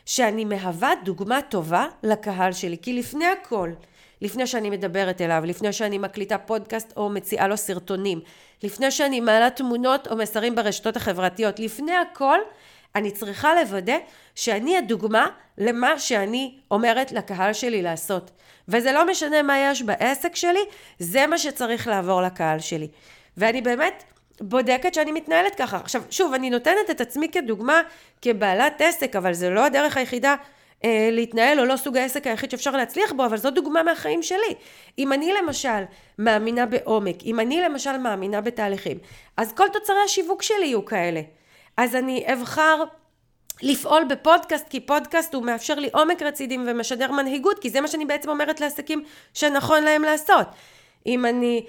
שאני 0.05 0.45
מהווה 0.45 0.91
דוגמה 1.03 1.41
טובה 1.41 1.85
לקהל 2.03 2.51
שלי. 2.51 2.77
כי 2.77 2.93
לפני 2.93 3.25
הכל, 3.25 3.71
לפני 4.21 4.47
שאני 4.47 4.69
מדברת 4.69 5.21
אליו, 5.21 5.43
לפני 5.45 5.73
שאני 5.73 5.97
מקליטה 5.97 6.37
פודקאסט 6.37 6.93
או 6.97 7.09
מציעה 7.09 7.47
לו 7.47 7.57
סרטונים, 7.57 8.19
לפני 8.63 8.91
שאני 8.91 9.19
מעלה 9.19 9.49
תמונות 9.49 10.07
או 10.07 10.15
מסרים 10.15 10.55
ברשתות 10.55 10.95
החברתיות, 10.95 11.59
לפני 11.59 11.95
הכל, 11.95 12.39
אני 12.95 13.11
צריכה 13.11 13.55
לוודא 13.61 13.97
שאני 14.35 14.77
הדוגמה 14.77 15.27
למה 15.57 15.99
שאני 15.99 16.57
אומרת 16.71 17.11
לקהל 17.11 17.53
שלי 17.53 17.81
לעשות. 17.81 18.31
וזה 18.67 18.91
לא 18.91 19.07
משנה 19.07 19.41
מה 19.41 19.59
יש 19.59 19.81
בעסק 19.81 20.35
שלי, 20.35 20.59
זה 20.99 21.27
מה 21.27 21.37
שצריך 21.37 21.87
לעבור 21.87 22.21
לקהל 22.21 22.59
שלי. 22.59 22.87
ואני 23.37 23.61
באמת 23.61 24.03
בודקת 24.41 24.93
שאני 24.93 25.11
מתנהלת 25.11 25.55
ככה. 25.55 25.77
עכשיו, 25.77 26.03
שוב, 26.09 26.33
אני 26.33 26.49
נותנת 26.49 26.89
את 26.91 27.01
עצמי 27.01 27.29
כדוגמה 27.29 27.81
כבעלת 28.21 28.81
עסק, 28.81 29.15
אבל 29.15 29.33
זה 29.33 29.49
לא 29.49 29.65
הדרך 29.65 29.97
היחידה 29.97 30.35
אה, 30.83 31.09
להתנהל, 31.11 31.59
או 31.59 31.65
לא 31.65 31.77
סוג 31.77 31.97
העסק 31.97 32.27
היחיד 32.27 32.51
שאפשר 32.51 32.71
להצליח 32.71 33.11
בו, 33.11 33.25
אבל 33.25 33.37
זו 33.37 33.51
דוגמה 33.51 33.83
מהחיים 33.83 34.23
שלי. 34.23 34.55
אם 34.99 35.13
אני 35.13 35.33
למשל 35.33 35.83
מאמינה 36.19 36.65
בעומק, 36.65 37.23
אם 37.25 37.39
אני 37.39 37.61
למשל 37.61 37.97
מאמינה 37.97 38.41
בתהליכים, 38.41 38.97
אז 39.37 39.53
כל 39.53 39.67
תוצרי 39.73 39.99
השיווק 40.05 40.43
שלי 40.43 40.65
יהיו 40.65 40.85
כאלה. 40.85 41.21
אז 41.77 41.95
אני 41.95 42.25
אבחר 42.33 42.83
לפעול 43.61 44.03
בפודקאסט, 44.03 44.69
כי 44.69 44.79
פודקאסט 44.79 45.33
הוא 45.33 45.43
מאפשר 45.43 45.75
לי 45.75 45.89
עומק 45.93 46.21
רצידים 46.21 46.63
ומשדר 46.67 47.11
מנהיגות, 47.11 47.59
כי 47.59 47.69
זה 47.69 47.81
מה 47.81 47.87
שאני 47.87 48.05
בעצם 48.05 48.29
אומרת 48.29 48.61
לעסקים 48.61 49.03
שנכון 49.33 49.83
להם 49.83 50.01
לעשות. 50.01 50.47
אם 51.05 51.25
אני 51.25 51.65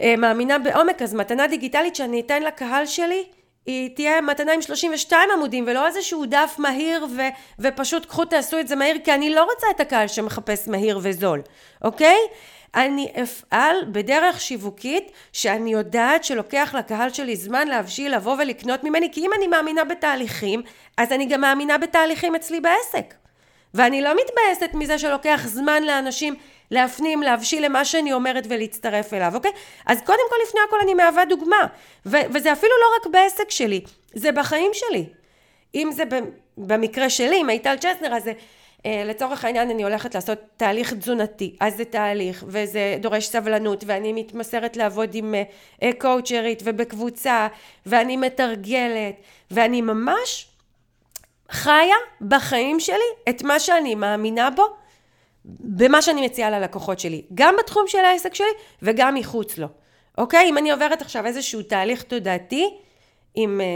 אה, 0.00 0.16
מאמינה 0.18 0.58
בעומק, 0.58 1.02
אז 1.02 1.14
מתנה 1.14 1.46
דיגיטלית 1.46 1.96
שאני 1.96 2.20
אתן 2.20 2.42
לקהל 2.42 2.86
שלי, 2.86 3.24
היא 3.66 3.90
תהיה 3.94 4.20
מתנה 4.20 4.52
עם 4.52 4.62
32 4.62 5.30
עמודים 5.30 5.64
ולא 5.66 5.86
איזשהו 5.86 6.26
דף 6.26 6.54
מהיר 6.58 7.06
ו, 7.16 7.22
ופשוט 7.58 8.06
קחו 8.06 8.24
תעשו 8.24 8.60
את 8.60 8.68
זה 8.68 8.76
מהיר 8.76 8.98
כי 9.04 9.14
אני 9.14 9.34
לא 9.34 9.44
רוצה 9.44 9.66
את 9.74 9.80
הקהל 9.80 10.08
שמחפש 10.08 10.68
מהיר 10.68 11.00
וזול, 11.02 11.42
אוקיי? 11.82 12.16
אני 12.74 13.12
אפעל 13.22 13.76
בדרך 13.92 14.40
שיווקית 14.40 15.12
שאני 15.32 15.72
יודעת 15.72 16.24
שלוקח 16.24 16.74
לקהל 16.78 17.10
שלי 17.10 17.36
זמן 17.36 17.68
להבשיל, 17.68 18.14
לבוא 18.14 18.36
ולקנות 18.38 18.84
ממני, 18.84 19.08
כי 19.12 19.20
אם 19.20 19.30
אני 19.36 19.46
מאמינה 19.46 19.84
בתהליכים, 19.84 20.62
אז 20.96 21.12
אני 21.12 21.26
גם 21.26 21.40
מאמינה 21.40 21.78
בתהליכים 21.78 22.34
אצלי 22.34 22.60
בעסק. 22.60 23.14
ואני 23.74 24.02
לא 24.02 24.10
מתבאסת 24.14 24.74
מזה 24.74 24.98
שלוקח 24.98 25.40
זמן 25.46 25.82
לאנשים 25.82 26.34
להפנים, 26.70 27.22
להבשיל 27.22 27.64
למה 27.64 27.84
שאני 27.84 28.12
אומרת 28.12 28.46
ולהצטרף 28.48 29.14
אליו, 29.14 29.34
אוקיי? 29.34 29.50
אז 29.86 29.98
קודם 30.00 30.18
כל, 30.30 30.36
לפני 30.48 30.60
הכל 30.68 30.76
אני 30.82 30.94
מהווה 30.94 31.24
דוגמה. 31.24 31.66
ו- 32.06 32.26
וזה 32.34 32.52
אפילו 32.52 32.72
לא 32.80 32.96
רק 32.96 33.12
בעסק 33.12 33.50
שלי, 33.50 33.80
זה 34.14 34.32
בחיים 34.32 34.70
שלי. 34.72 35.04
אם 35.74 35.90
זה 35.92 36.02
במקרה 36.58 37.10
שלי, 37.10 37.40
עם 37.40 37.46
מיטל 37.46 37.76
צ'סנר, 37.76 38.14
אז 38.16 38.24
זה... 38.24 38.32
אה, 38.86 39.02
לצורך 39.06 39.44
העניין 39.44 39.70
אני 39.70 39.82
הולכת 39.82 40.14
לעשות 40.14 40.38
תהליך 40.56 40.94
תזונתי, 40.94 41.56
אז 41.60 41.76
זה 41.76 41.84
תהליך 41.84 42.44
וזה 42.46 42.96
דורש 43.00 43.26
סבלנות 43.26 43.84
ואני 43.86 44.12
מתמסרת 44.12 44.76
לעבוד 44.76 45.10
עם 45.14 45.34
קואוצ'רית 45.98 46.62
אה, 46.62 46.66
ובקבוצה 46.72 47.48
ואני 47.86 48.16
מתרגלת 48.16 49.14
ואני 49.50 49.80
ממש 49.80 50.46
חיה 51.50 51.96
בחיים 52.20 52.80
שלי 52.80 53.28
את 53.28 53.42
מה 53.42 53.60
שאני 53.60 53.94
מאמינה 53.94 54.50
בו 54.50 54.76
במה 55.44 56.02
שאני 56.02 56.26
מציעה 56.26 56.50
ללקוחות 56.50 56.98
שלי, 56.98 57.22
גם 57.34 57.54
בתחום 57.58 57.84
של 57.86 57.98
העסק 57.98 58.34
שלי 58.34 58.46
וגם 58.82 59.14
מחוץ 59.14 59.58
לו, 59.58 59.66
אוקיי? 60.18 60.48
אם 60.48 60.58
אני 60.58 60.70
עוברת 60.70 61.02
עכשיו 61.02 61.26
איזשהו 61.26 61.62
תהליך 61.62 62.02
תודעתי 62.02 62.74
עם 63.34 63.60
אה, 63.60 63.66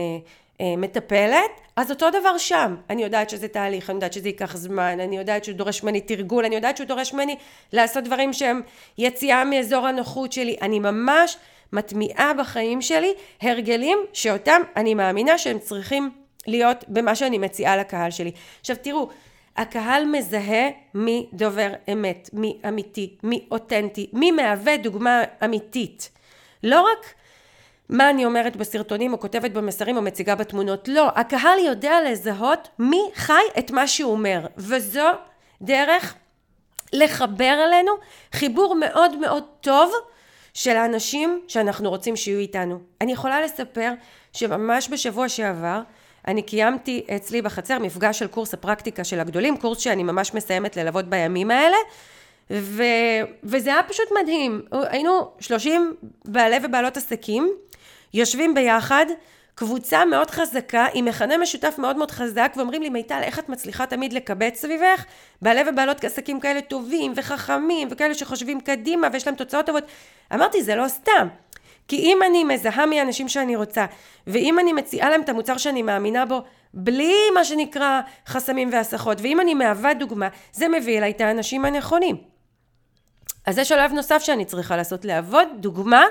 אה, 0.60 0.76
מטפלת, 0.76 1.50
אז 1.76 1.90
אותו 1.90 2.10
דבר 2.10 2.38
שם. 2.38 2.76
אני 2.90 3.02
יודעת 3.02 3.30
שזה 3.30 3.48
תהליך, 3.48 3.90
אני 3.90 3.96
יודעת 3.96 4.12
שזה 4.12 4.28
ייקח 4.28 4.56
זמן, 4.56 5.00
אני 5.00 5.16
יודעת 5.18 5.44
שהוא 5.44 5.56
דורש 5.56 5.82
ממני 5.82 6.00
תרגול, 6.00 6.44
אני 6.44 6.54
יודעת 6.54 6.76
שהוא 6.76 6.86
דורש 6.86 7.12
ממני 7.12 7.36
לעשות 7.72 8.04
דברים 8.04 8.32
שהם 8.32 8.60
יציאה 8.98 9.44
מאזור 9.44 9.86
הנוחות 9.86 10.32
שלי. 10.32 10.56
אני 10.62 10.78
ממש 10.78 11.36
מטמיעה 11.72 12.34
בחיים 12.34 12.82
שלי 12.82 13.14
הרגלים 13.42 13.98
שאותם 14.12 14.62
אני 14.76 14.94
מאמינה 14.94 15.38
שהם 15.38 15.58
צריכים 15.58 16.10
להיות 16.46 16.84
במה 16.88 17.14
שאני 17.14 17.38
מציעה 17.38 17.76
לקהל 17.76 18.10
שלי. 18.10 18.32
עכשיו 18.60 18.76
תראו, 18.82 19.08
הקהל 19.58 20.04
מזהה 20.04 20.68
מי 20.94 21.28
דובר 21.32 21.70
אמת, 21.92 22.30
מי 22.32 22.58
אמיתי, 22.68 23.16
מי 23.22 23.46
אותנטי, 23.50 24.10
מי 24.12 24.30
מהווה 24.30 24.76
דוגמה 24.76 25.22
אמיתית. 25.44 26.10
לא 26.62 26.80
רק 26.80 27.14
מה 27.88 28.10
אני 28.10 28.24
אומרת 28.24 28.56
בסרטונים 28.56 29.12
או 29.12 29.20
כותבת 29.20 29.50
במסרים 29.50 29.96
או 29.96 30.02
מציגה 30.02 30.34
בתמונות, 30.34 30.88
לא, 30.88 31.08
הקהל 31.14 31.58
יודע 31.58 31.92
לזהות 32.06 32.68
מי 32.78 33.00
חי 33.14 33.42
את 33.58 33.70
מה 33.70 33.86
שהוא 33.86 34.12
אומר, 34.12 34.46
וזו 34.56 35.08
דרך 35.62 36.14
לחבר 36.92 37.58
אלינו 37.66 37.92
חיבור 38.32 38.74
מאוד 38.74 39.16
מאוד 39.16 39.44
טוב 39.60 39.92
של 40.54 40.76
האנשים 40.76 41.40
שאנחנו 41.48 41.90
רוצים 41.90 42.16
שיהיו 42.16 42.38
איתנו. 42.38 42.78
אני 43.00 43.12
יכולה 43.12 43.40
לספר 43.40 43.92
שממש 44.32 44.88
בשבוע 44.88 45.28
שעבר 45.28 45.80
אני 46.26 46.42
קיימתי 46.42 47.04
אצלי 47.16 47.42
בחצר 47.42 47.78
מפגש 47.78 48.18
של 48.18 48.26
קורס 48.26 48.54
הפרקטיקה 48.54 49.04
של 49.04 49.20
הגדולים, 49.20 49.56
קורס 49.56 49.78
שאני 49.78 50.02
ממש 50.02 50.34
מסיימת 50.34 50.76
ללוות 50.76 51.04
בימים 51.04 51.50
האלה, 51.50 51.76
ו... 52.50 52.82
וזה 53.44 53.72
היה 53.72 53.82
פשוט 53.82 54.08
מדהים. 54.22 54.62
היינו 54.72 55.30
30 55.40 55.94
בעלי 56.24 56.56
ובעלות 56.62 56.96
עסקים, 56.96 57.52
יושבים 58.14 58.54
ביחד, 58.54 59.06
קבוצה 59.54 60.04
מאוד 60.04 60.30
חזקה, 60.30 60.86
עם 60.94 61.04
מכנה 61.04 61.38
משותף 61.38 61.74
מאוד 61.78 61.96
מאוד 61.96 62.10
חזק, 62.10 62.52
ואומרים 62.56 62.82
לי, 62.82 62.88
מיטל, 62.88 63.20
איך 63.22 63.38
את 63.38 63.48
מצליחה 63.48 63.86
תמיד 63.86 64.12
לקבץ 64.12 64.60
סביבך? 64.60 65.04
בעלי 65.42 65.60
ובעלות 65.70 66.04
עסקים 66.04 66.40
כאלה 66.40 66.60
טובים 66.60 67.12
וחכמים, 67.16 67.88
וכאלה 67.90 68.14
שחושבים 68.14 68.60
קדימה 68.60 69.08
ויש 69.12 69.26
להם 69.26 69.36
תוצאות 69.36 69.66
טובות. 69.66 69.84
אמרתי, 70.34 70.62
זה 70.62 70.74
לא 70.74 70.88
סתם. 70.88 71.28
כי 71.88 71.96
אם 71.96 72.18
אני 72.26 72.44
מזהה 72.44 72.86
מי 72.86 73.00
האנשים 73.00 73.28
שאני 73.28 73.56
רוצה, 73.56 73.86
ואם 74.26 74.58
אני 74.58 74.72
מציעה 74.72 75.10
להם 75.10 75.20
את 75.20 75.28
המוצר 75.28 75.56
שאני 75.56 75.82
מאמינה 75.82 76.26
בו, 76.26 76.42
בלי 76.74 77.14
מה 77.34 77.44
שנקרא 77.44 78.00
חסמים 78.26 78.70
והסחות, 78.72 79.20
ואם 79.20 79.40
אני 79.40 79.54
מהווה 79.54 79.94
דוגמה, 79.94 80.28
זה 80.52 80.68
מביא 80.68 80.98
אליי 80.98 81.10
את 81.10 81.20
האנשים 81.20 81.64
הנכונים. 81.64 82.16
אז 83.46 83.54
זה 83.54 83.64
שלב 83.64 83.92
נוסף 83.92 84.22
שאני 84.22 84.44
צריכה 84.44 84.76
לעשות, 84.76 85.04
להוות 85.04 85.48
דוגמה 85.60 86.04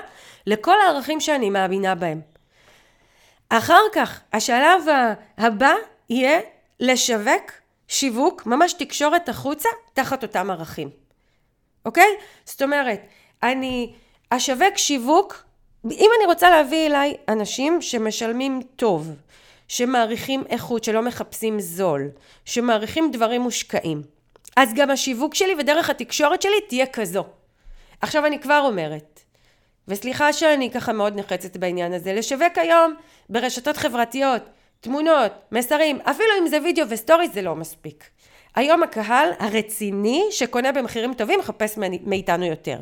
לכל 0.46 0.74
הערכים 0.80 1.20
שאני 1.20 1.50
מאמינה 1.50 1.94
בהם. 1.94 2.20
אחר 3.48 3.82
כך, 3.92 4.20
השלב 4.32 4.84
הבא 5.38 5.72
יהיה 6.10 6.40
לשווק 6.80 7.52
שיווק, 7.88 8.46
ממש 8.46 8.72
תקשורת 8.72 9.28
החוצה, 9.28 9.68
תחת 9.92 10.22
אותם 10.22 10.50
ערכים. 10.50 10.90
אוקיי? 11.84 12.08
זאת 12.44 12.62
אומרת, 12.62 13.00
אני 13.42 13.94
אשווק 14.30 14.76
שיווק 14.76 15.47
אם 15.92 16.10
אני 16.18 16.26
רוצה 16.26 16.50
להביא 16.50 16.86
אליי 16.86 17.16
אנשים 17.28 17.82
שמשלמים 17.82 18.60
טוב, 18.76 19.10
שמעריכים 19.68 20.44
איכות, 20.48 20.84
שלא 20.84 21.02
מחפשים 21.02 21.60
זול, 21.60 22.10
שמעריכים 22.44 23.10
דברים 23.12 23.40
מושקעים, 23.40 24.02
אז 24.56 24.74
גם 24.74 24.90
השיווק 24.90 25.34
שלי 25.34 25.54
ודרך 25.58 25.90
התקשורת 25.90 26.42
שלי 26.42 26.60
תהיה 26.68 26.86
כזו. 26.86 27.24
עכשיו 28.00 28.26
אני 28.26 28.38
כבר 28.38 28.62
אומרת, 28.66 29.20
וסליחה 29.88 30.32
שאני 30.32 30.70
ככה 30.70 30.92
מאוד 30.92 31.16
נחרצת 31.16 31.56
בעניין 31.56 31.92
הזה, 31.92 32.14
לשווק 32.14 32.58
היום 32.58 32.94
ברשתות 33.28 33.76
חברתיות, 33.76 34.42
תמונות, 34.80 35.32
מסרים, 35.52 36.00
אפילו 36.00 36.28
אם 36.40 36.48
זה 36.48 36.58
וידאו 36.62 36.88
וסטורי 36.88 37.28
זה 37.28 37.42
לא 37.42 37.54
מספיק. 37.56 38.04
היום 38.54 38.82
הקהל 38.82 39.30
הרציני 39.38 40.24
שקונה 40.30 40.72
במחירים 40.72 41.14
טובים 41.14 41.38
מחפש 41.40 41.78
מאיתנו 42.04 42.44
יותר. 42.44 42.78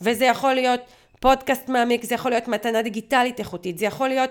וזה 0.00 0.24
יכול 0.24 0.54
להיות 0.54 0.80
פודקאסט 1.20 1.68
מעמיק, 1.68 2.04
זה 2.04 2.14
יכול 2.14 2.30
להיות 2.30 2.48
מתנה 2.48 2.82
דיגיטלית 2.82 3.38
איכותית, 3.38 3.78
זה 3.78 3.86
יכול 3.86 4.08
להיות 4.08 4.30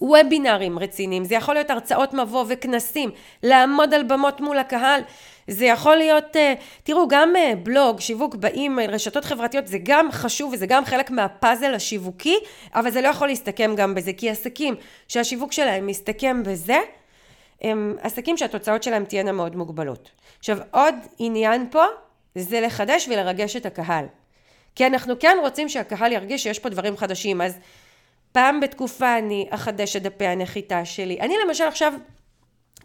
וובינארים 0.00 0.78
רציניים, 0.78 1.24
זה 1.24 1.34
יכול 1.34 1.54
להיות 1.54 1.70
הרצאות 1.70 2.14
מבוא 2.14 2.44
וכנסים, 2.48 3.10
לעמוד 3.42 3.94
על 3.94 4.02
במות 4.02 4.40
מול 4.40 4.58
הקהל, 4.58 5.00
זה 5.48 5.64
יכול 5.64 5.96
להיות, 5.96 6.36
אה, 6.36 6.54
תראו, 6.82 7.08
גם 7.08 7.36
אה, 7.36 7.52
בלוג, 7.62 8.00
שיווק 8.00 8.34
באימייל, 8.34 8.90
רשתות 8.90 9.24
חברתיות, 9.24 9.66
זה 9.66 9.78
גם 9.82 10.12
חשוב 10.12 10.52
וזה 10.52 10.66
גם 10.66 10.84
חלק 10.84 11.10
מהפאזל 11.10 11.74
השיווקי, 11.74 12.36
אבל 12.74 12.90
זה 12.90 13.00
לא 13.00 13.08
יכול 13.08 13.28
להסתכם 13.28 13.74
גם 13.76 13.94
בזה, 13.94 14.12
כי 14.12 14.30
עסקים 14.30 14.74
שהשיווק 15.08 15.52
שלהם 15.52 15.86
מסתכם 15.86 16.42
בזה, 16.42 16.78
הם 17.62 17.96
עסקים 18.00 18.36
שהתוצאות 18.36 18.82
שלהם 18.82 19.04
תהיינה 19.04 19.32
מאוד 19.32 19.56
מוגבלות. 19.56 20.10
עכשיו, 20.38 20.58
עוד 20.70 20.94
עניין 21.18 21.66
פה, 21.70 21.84
זה 22.34 22.60
לחדש 22.60 23.08
ולרגש 23.08 23.56
את 23.56 23.66
הקהל. 23.66 24.04
כי 24.76 24.86
אנחנו 24.86 25.18
כן 25.18 25.36
רוצים 25.42 25.68
שהקהל 25.68 26.12
ירגיש 26.12 26.42
שיש 26.42 26.58
פה 26.58 26.68
דברים 26.68 26.96
חדשים, 26.96 27.40
אז 27.40 27.58
פעם 28.32 28.60
בתקופה 28.60 29.18
אני 29.18 29.46
אחדש 29.50 29.96
את 29.96 30.02
דפי 30.02 30.26
הנחיתה 30.26 30.84
שלי. 30.84 31.20
אני 31.20 31.34
למשל 31.46 31.64
עכשיו 31.64 31.92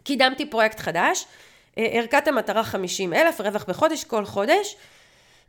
קידמתי 0.04 0.46
פרויקט 0.46 0.80
חדש, 0.80 1.26
אה, 1.78 1.86
ערכת 1.92 2.28
המטרה 2.28 2.64
50 2.64 3.14
אלף, 3.14 3.40
רווח 3.40 3.64
בחודש 3.68 4.04
כל 4.04 4.24
חודש, 4.24 4.76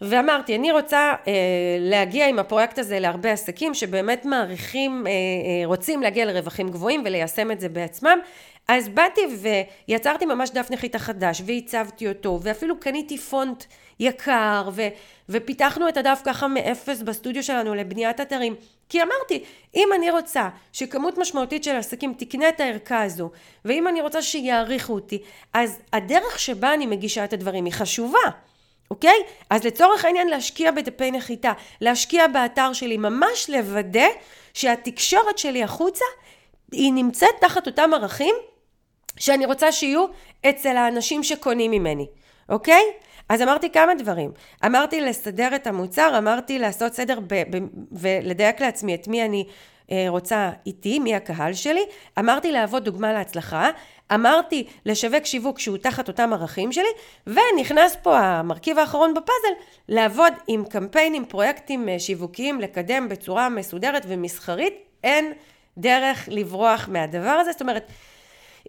ואמרתי, 0.04 0.56
אני 0.56 0.72
רוצה 0.72 1.14
אה, 1.28 1.34
להגיע 1.80 2.28
עם 2.28 2.40
הפרויקט 2.40 2.80
הזה 2.80 3.00
להרבה 3.00 3.32
עסקים 3.32 3.74
שבאמת 3.74 4.26
מעריכים, 4.26 5.08
אה, 5.08 5.12
אה, 5.12 5.66
רוצים 5.66 6.02
להגיע 6.02 6.26
לרווחים 6.26 6.70
גבוהים 6.70 7.02
וליישם 7.06 7.52
את 7.52 7.60
זה 7.60 7.70
בעצמם, 7.70 8.20
אז 8.68 8.90
באתי 8.90 9.22
ויצרתי 9.88 10.26
ממש 10.26 10.50
דף 10.50 10.68
נחיתה 10.72 11.00
חדש, 11.00 11.42
והצבתי 11.46 12.08
אותו, 12.08 12.40
ואפילו 12.42 12.80
קניתי 12.80 13.18
פונט 13.18 13.64
יקר, 14.00 14.70
ו, 14.74 14.88
ופיתחנו 15.30 15.90
את 15.90 15.98
הדף 15.98 16.22
ככה 16.26 16.48
מאפס 16.48 17.02
בסטודיו 17.02 17.44
שלנו 17.44 17.76
לבניית 17.76 18.22
אתרים. 18.22 18.56
כי 18.90 19.02
אמרתי, 19.02 19.44
אם 19.76 19.88
אני 19.96 20.12
רוצה 20.12 20.50
שכמות 20.74 21.18
משמעותית 21.18 21.64
של 21.64 21.76
עסקים 21.76 22.14
תקנה 22.18 22.50
את 22.50 22.60
הערכה 22.60 23.04
הזו, 23.04 23.30
ואם 23.66 23.88
אני 23.88 24.02
רוצה 24.02 24.22
שיעריכו 24.22 24.94
אותי, 24.94 25.22
אז 25.54 25.80
הדרך 25.94 26.40
שבה 26.40 26.74
אני 26.74 26.86
מגישה 26.86 27.24
את 27.24 27.34
הדברים 27.34 27.66
היא 27.66 27.74
חשובה. 27.74 28.30
אוקיי? 28.94 29.24
אז 29.50 29.64
לצורך 29.64 30.06
העניין 30.06 30.28
להשקיע 30.28 30.72
בדפי 30.72 31.12
נחיתה, 31.12 31.52
להשקיע 31.82 32.28
באתר 32.28 32.74
שלי, 32.74 32.98
ממש 32.98 33.50
לוודא 33.50 34.08
שהתקשורת 34.54 35.38
שלי 35.38 35.64
החוצה 35.64 36.06
היא 36.72 36.94
נמצאת 36.94 37.30
תחת 37.42 37.68
אותם 37.68 37.92
ערכים 37.94 38.36
שאני 39.18 39.46
רוצה 39.46 39.72
שיהיו 39.72 40.06
אצל 40.50 40.78
האנשים 40.78 41.24
שקונים 41.24 41.72
ממני, 41.72 42.08
אוקיי? 42.50 42.84
אז 43.30 43.42
אמרתי 43.42 43.70
כמה 43.70 43.96
דברים. 43.96 44.32
אמרתי 44.66 45.02
לסדר 45.02 45.56
את 45.56 45.68
המוצר, 45.68 46.18
אמרתי 46.18 46.60
לעשות 46.60 46.94
סדר 46.94 47.20
ב- 47.20 47.58
ב- 47.58 47.68
ולדייק 47.92 48.62
לעצמי 48.62 48.96
את 48.96 49.08
מי 49.08 49.26
אני 49.26 49.48
רוצה 50.08 50.52
איתי, 50.66 51.00
מי 51.00 51.16
הקהל 51.16 51.54
שלי. 51.54 51.84
אמרתי 52.20 52.52
להוות 52.52 52.84
דוגמה 52.84 53.14
להצלחה. 53.14 53.70
אמרתי 54.14 54.68
לשווק 54.86 55.26
שיווק 55.26 55.60
שהוא 55.60 55.78
תחת 55.78 56.08
אותם 56.08 56.34
ערכים 56.34 56.72
שלי, 56.72 56.90
ונכנס 57.28 57.98
פה 58.02 58.20
המרכיב 58.20 58.80
האחרון 58.80 59.14
בפאזל, 59.14 59.54
לעבוד 59.90 60.34
עם 60.48 60.66
קמפיינים, 60.66 61.26
פרויקטים 61.26 61.90
אה, 61.90 62.00
שיווקיים, 62.00 62.62
לקדם 62.62 63.10
בצורה 63.10 63.50
מסודרת 63.50 64.06
ומסחרית. 64.08 64.74
אין 65.04 65.34
דרך 65.78 66.30
לברוח 66.32 66.90
מהדבר 66.92 67.30
הזה. 67.30 67.52
זאת 67.52 67.62
אומרת, 67.62 67.92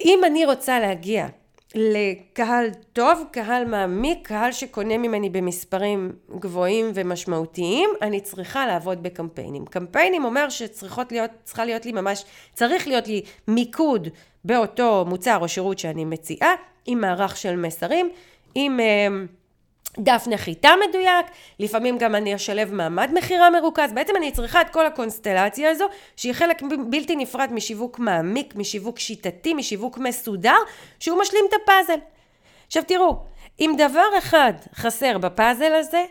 אם 0.04 0.20
אני 0.26 0.46
רוצה 0.46 0.80
להגיע 0.80 1.26
לקהל 1.74 2.66
טוב, 2.92 3.24
קהל 3.30 3.64
מעמיק, 3.64 4.28
קהל 4.28 4.52
שקונה 4.52 4.98
ממני 4.98 5.30
במספרים 5.30 6.12
גבוהים 6.38 6.90
ומשמעותיים, 6.94 7.90
אני 8.02 8.20
צריכה 8.20 8.66
לעבוד 8.66 9.02
בקמפיינים. 9.02 9.66
קמפיינים 9.66 10.24
אומר 10.24 10.48
שצריכות 10.48 11.12
להיות, 11.12 11.30
צריכה 11.44 11.64
להיות 11.64 11.86
לי 11.86 11.92
ממש, 11.92 12.24
צריך 12.52 12.88
להיות 12.88 13.08
לי 13.08 13.22
מיקוד 13.48 14.08
באותו 14.44 15.04
מוצר 15.08 15.38
או 15.40 15.48
שירות 15.48 15.78
שאני 15.78 16.04
מציעה, 16.04 16.54
עם 16.86 17.00
מערך 17.00 17.36
של 17.36 17.56
מסרים, 17.56 18.10
עם... 18.54 18.80
Uh, 18.80 19.43
דף 19.98 20.24
נחיתה 20.30 20.70
מדויק, 20.88 21.26
לפעמים 21.58 21.98
גם 21.98 22.14
אני 22.14 22.34
אשלב 22.34 22.72
מעמד 22.72 23.10
מכירה 23.14 23.50
מרוכז, 23.50 23.92
בעצם 23.92 24.16
אני 24.16 24.32
צריכה 24.32 24.60
את 24.60 24.70
כל 24.70 24.86
הקונסטלציה 24.86 25.70
הזו, 25.70 25.84
שהיא 26.16 26.32
חלק 26.32 26.62
בלתי 26.90 27.16
נפרד 27.16 27.52
משיווק 27.52 27.98
מעמיק, 27.98 28.54
משיווק 28.56 28.98
שיטתי, 28.98 29.54
משיווק 29.54 29.98
מסודר, 29.98 30.56
שהוא 31.00 31.20
משלים 31.20 31.44
את 31.48 31.54
הפאזל. 31.62 31.98
עכשיו 32.66 32.82
תראו, 32.86 33.16
אם 33.60 33.74
דבר 33.78 34.08
אחד 34.18 34.52
חסר 34.74 35.18
בפאזל 35.18 35.72
הזה, 35.72 36.04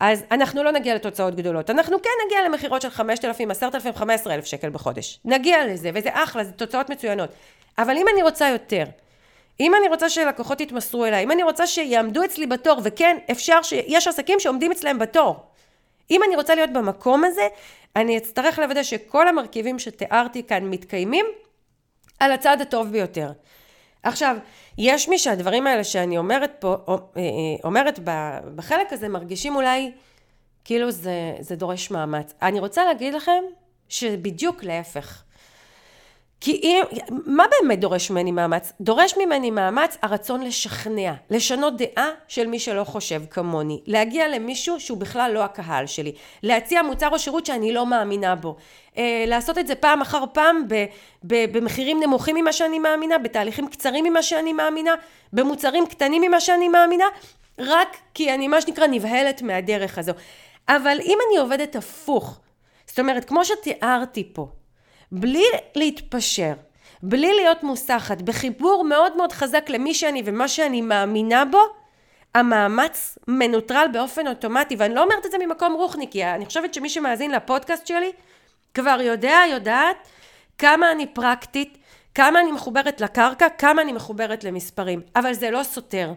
אז 0.00 0.24
אנחנו 0.30 0.62
לא 0.62 0.72
נגיע 0.72 0.94
לתוצאות 0.94 1.34
גדולות. 1.34 1.70
אנחנו 1.70 2.02
כן 2.02 2.10
נגיע 2.26 2.48
למכירות 2.48 2.82
של 2.82 2.90
5,000, 2.90 3.50
10,000, 3.50 3.94
15,000 3.94 4.44
שקל 4.44 4.70
בחודש. 4.70 5.20
נגיע 5.24 5.66
לזה, 5.66 5.90
וזה 5.94 6.08
אחלה, 6.12 6.44
זה 6.44 6.52
תוצאות 6.52 6.90
מצוינות. 6.90 7.30
אבל 7.78 7.96
אם 7.96 8.06
אני 8.14 8.22
רוצה 8.22 8.48
יותר, 8.48 8.84
אם 9.60 9.74
אני 9.74 9.88
רוצה 9.88 10.10
שלקוחות 10.10 10.60
יתמסרו 10.60 11.04
אליי, 11.04 11.24
אם 11.24 11.30
אני 11.30 11.42
רוצה 11.42 11.66
שיעמדו 11.66 12.24
אצלי 12.24 12.46
בתור, 12.46 12.80
וכן, 12.84 13.16
אפשר 13.30 13.62
שיש 13.62 14.08
עסקים 14.08 14.40
שעומדים 14.40 14.72
אצלם 14.72 14.98
בתור. 14.98 15.36
אם 16.10 16.20
אני 16.28 16.36
רוצה 16.36 16.54
להיות 16.54 16.72
במקום 16.72 17.24
הזה, 17.24 17.48
אני 17.96 18.16
אצטרך 18.16 18.58
לוודא 18.58 18.82
שכל 18.82 19.28
המרכיבים 19.28 19.78
שתיארתי 19.78 20.42
כאן 20.42 20.64
מתקיימים 20.64 21.26
על 22.20 22.32
הצד 22.32 22.60
הטוב 22.60 22.92
ביותר. 22.92 23.32
עכשיו, 24.02 24.36
יש 24.78 25.08
מי 25.08 25.18
שהדברים 25.18 25.66
האלה 25.66 25.84
שאני 25.84 26.18
אומרת 26.18 26.52
פה, 26.58 26.76
אה, 26.88 26.94
אה, 26.94 27.22
אומרת 27.64 27.98
בחלק 28.54 28.92
הזה, 28.92 29.08
מרגישים 29.08 29.56
אולי 29.56 29.92
כאילו 30.64 30.90
זה, 30.90 31.12
זה 31.40 31.56
דורש 31.56 31.90
מאמץ. 31.90 32.34
אני 32.42 32.60
רוצה 32.60 32.84
להגיד 32.84 33.14
לכם 33.14 33.42
שבדיוק 33.88 34.64
להפך. 34.64 35.22
כי 36.40 36.60
אם, 36.62 36.82
מה 37.26 37.44
באמת 37.50 37.80
דורש 37.80 38.10
ממני 38.10 38.32
מאמץ? 38.32 38.72
דורש 38.80 39.14
ממני 39.16 39.50
מאמץ 39.50 39.96
הרצון 40.02 40.42
לשכנע, 40.42 41.12
לשנות 41.30 41.76
דעה 41.76 42.10
של 42.28 42.46
מי 42.46 42.58
שלא 42.58 42.84
חושב 42.84 43.22
כמוני, 43.30 43.80
להגיע 43.86 44.28
למישהו 44.28 44.80
שהוא 44.80 44.98
בכלל 44.98 45.30
לא 45.34 45.44
הקהל 45.44 45.86
שלי, 45.86 46.12
להציע 46.42 46.82
מוצר 46.82 47.08
או 47.08 47.18
שירות 47.18 47.46
שאני 47.46 47.72
לא 47.72 47.86
מאמינה 47.86 48.34
בו, 48.34 48.56
אה, 48.98 49.24
לעשות 49.26 49.58
את 49.58 49.66
זה 49.66 49.74
פעם 49.74 50.00
אחר 50.00 50.24
פעם 50.32 50.68
ב, 50.68 50.84
ב, 51.24 51.58
במחירים 51.58 52.00
נמוכים 52.02 52.36
ממה 52.36 52.52
שאני 52.52 52.78
מאמינה, 52.78 53.18
בתהליכים 53.18 53.68
קצרים 53.68 54.04
ממה 54.04 54.22
שאני 54.22 54.52
מאמינה, 54.52 54.94
במוצרים 55.32 55.86
קטנים 55.86 56.22
ממה 56.22 56.40
שאני 56.40 56.68
מאמינה, 56.68 57.04
רק 57.58 57.96
כי 58.14 58.34
אני 58.34 58.48
מה 58.48 58.60
שנקרא 58.60 58.86
נבהלת 58.86 59.42
מהדרך 59.42 59.98
הזו. 59.98 60.12
אבל 60.68 60.98
אם 61.04 61.18
אני 61.28 61.38
עובדת 61.38 61.76
הפוך, 61.76 62.40
זאת 62.86 62.98
אומרת, 62.98 63.24
כמו 63.24 63.44
שתיארתי 63.44 64.28
פה, 64.32 64.48
בלי 65.12 65.44
להתפשר, 65.74 66.52
בלי 67.02 67.34
להיות 67.34 67.62
מוסחת, 67.62 68.22
בחיבור 68.22 68.84
מאוד 68.84 69.16
מאוד 69.16 69.32
חזק 69.32 69.66
למי 69.68 69.94
שאני 69.94 70.22
ומה 70.24 70.48
שאני 70.48 70.80
מאמינה 70.80 71.44
בו, 71.44 71.60
המאמץ 72.34 73.18
מנוטרל 73.28 73.86
באופן 73.92 74.26
אוטומטי, 74.26 74.76
ואני 74.78 74.94
לא 74.94 75.02
אומרת 75.02 75.26
את 75.26 75.30
זה 75.30 75.38
ממקום 75.38 75.72
רוחניקי, 75.72 76.24
אני 76.24 76.46
חושבת 76.46 76.74
שמי 76.74 76.88
שמאזין 76.88 77.30
לפודקאסט 77.30 77.86
שלי 77.86 78.12
כבר 78.74 78.98
יודע, 79.00 79.38
יודעת, 79.50 79.96
כמה 80.58 80.92
אני 80.92 81.06
פרקטית, 81.06 81.78
כמה 82.14 82.40
אני 82.40 82.52
מחוברת 82.52 83.00
לקרקע, 83.00 83.48
כמה 83.48 83.82
אני 83.82 83.92
מחוברת 83.92 84.44
למספרים, 84.44 85.00
אבל 85.16 85.32
זה 85.32 85.50
לא 85.50 85.62
סותר. 85.62 86.12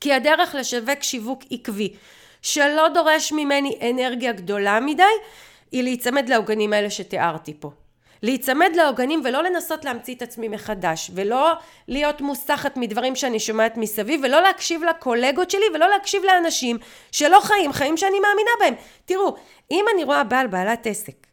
כי 0.00 0.12
הדרך 0.12 0.54
לשווק 0.54 1.02
שיווק 1.02 1.42
עקבי, 1.50 1.92
שלא 2.42 2.88
דורש 2.88 3.32
ממני 3.32 3.78
אנרגיה 3.90 4.32
גדולה 4.32 4.80
מדי, 4.80 5.02
היא 5.72 5.82
להיצמד 5.82 6.28
לעוגנים 6.28 6.72
האלה 6.72 6.90
שתיארתי 6.90 7.54
פה. 7.60 7.70
להיצמד 8.22 8.72
לעוגנים 8.74 9.22
ולא 9.24 9.42
לנסות 9.42 9.84
להמציא 9.84 10.14
את 10.14 10.22
עצמי 10.22 10.48
מחדש 10.48 11.10
ולא 11.14 11.52
להיות 11.88 12.20
מוסחת 12.20 12.76
מדברים 12.76 13.16
שאני 13.16 13.40
שומעת 13.40 13.76
מסביב 13.76 14.20
ולא 14.24 14.40
להקשיב 14.40 14.82
לקולגות 14.84 15.50
שלי 15.50 15.64
ולא 15.74 15.88
להקשיב 15.88 16.22
לאנשים 16.24 16.78
שלא 17.12 17.40
חיים 17.40 17.72
חיים 17.72 17.96
שאני 17.96 18.20
מאמינה 18.20 18.50
בהם. 18.60 18.74
תראו, 19.04 19.34
אם 19.70 19.84
אני 19.94 20.04
רואה 20.04 20.24
בעל 20.24 20.46
בעלת 20.46 20.86
עסק 20.86 21.26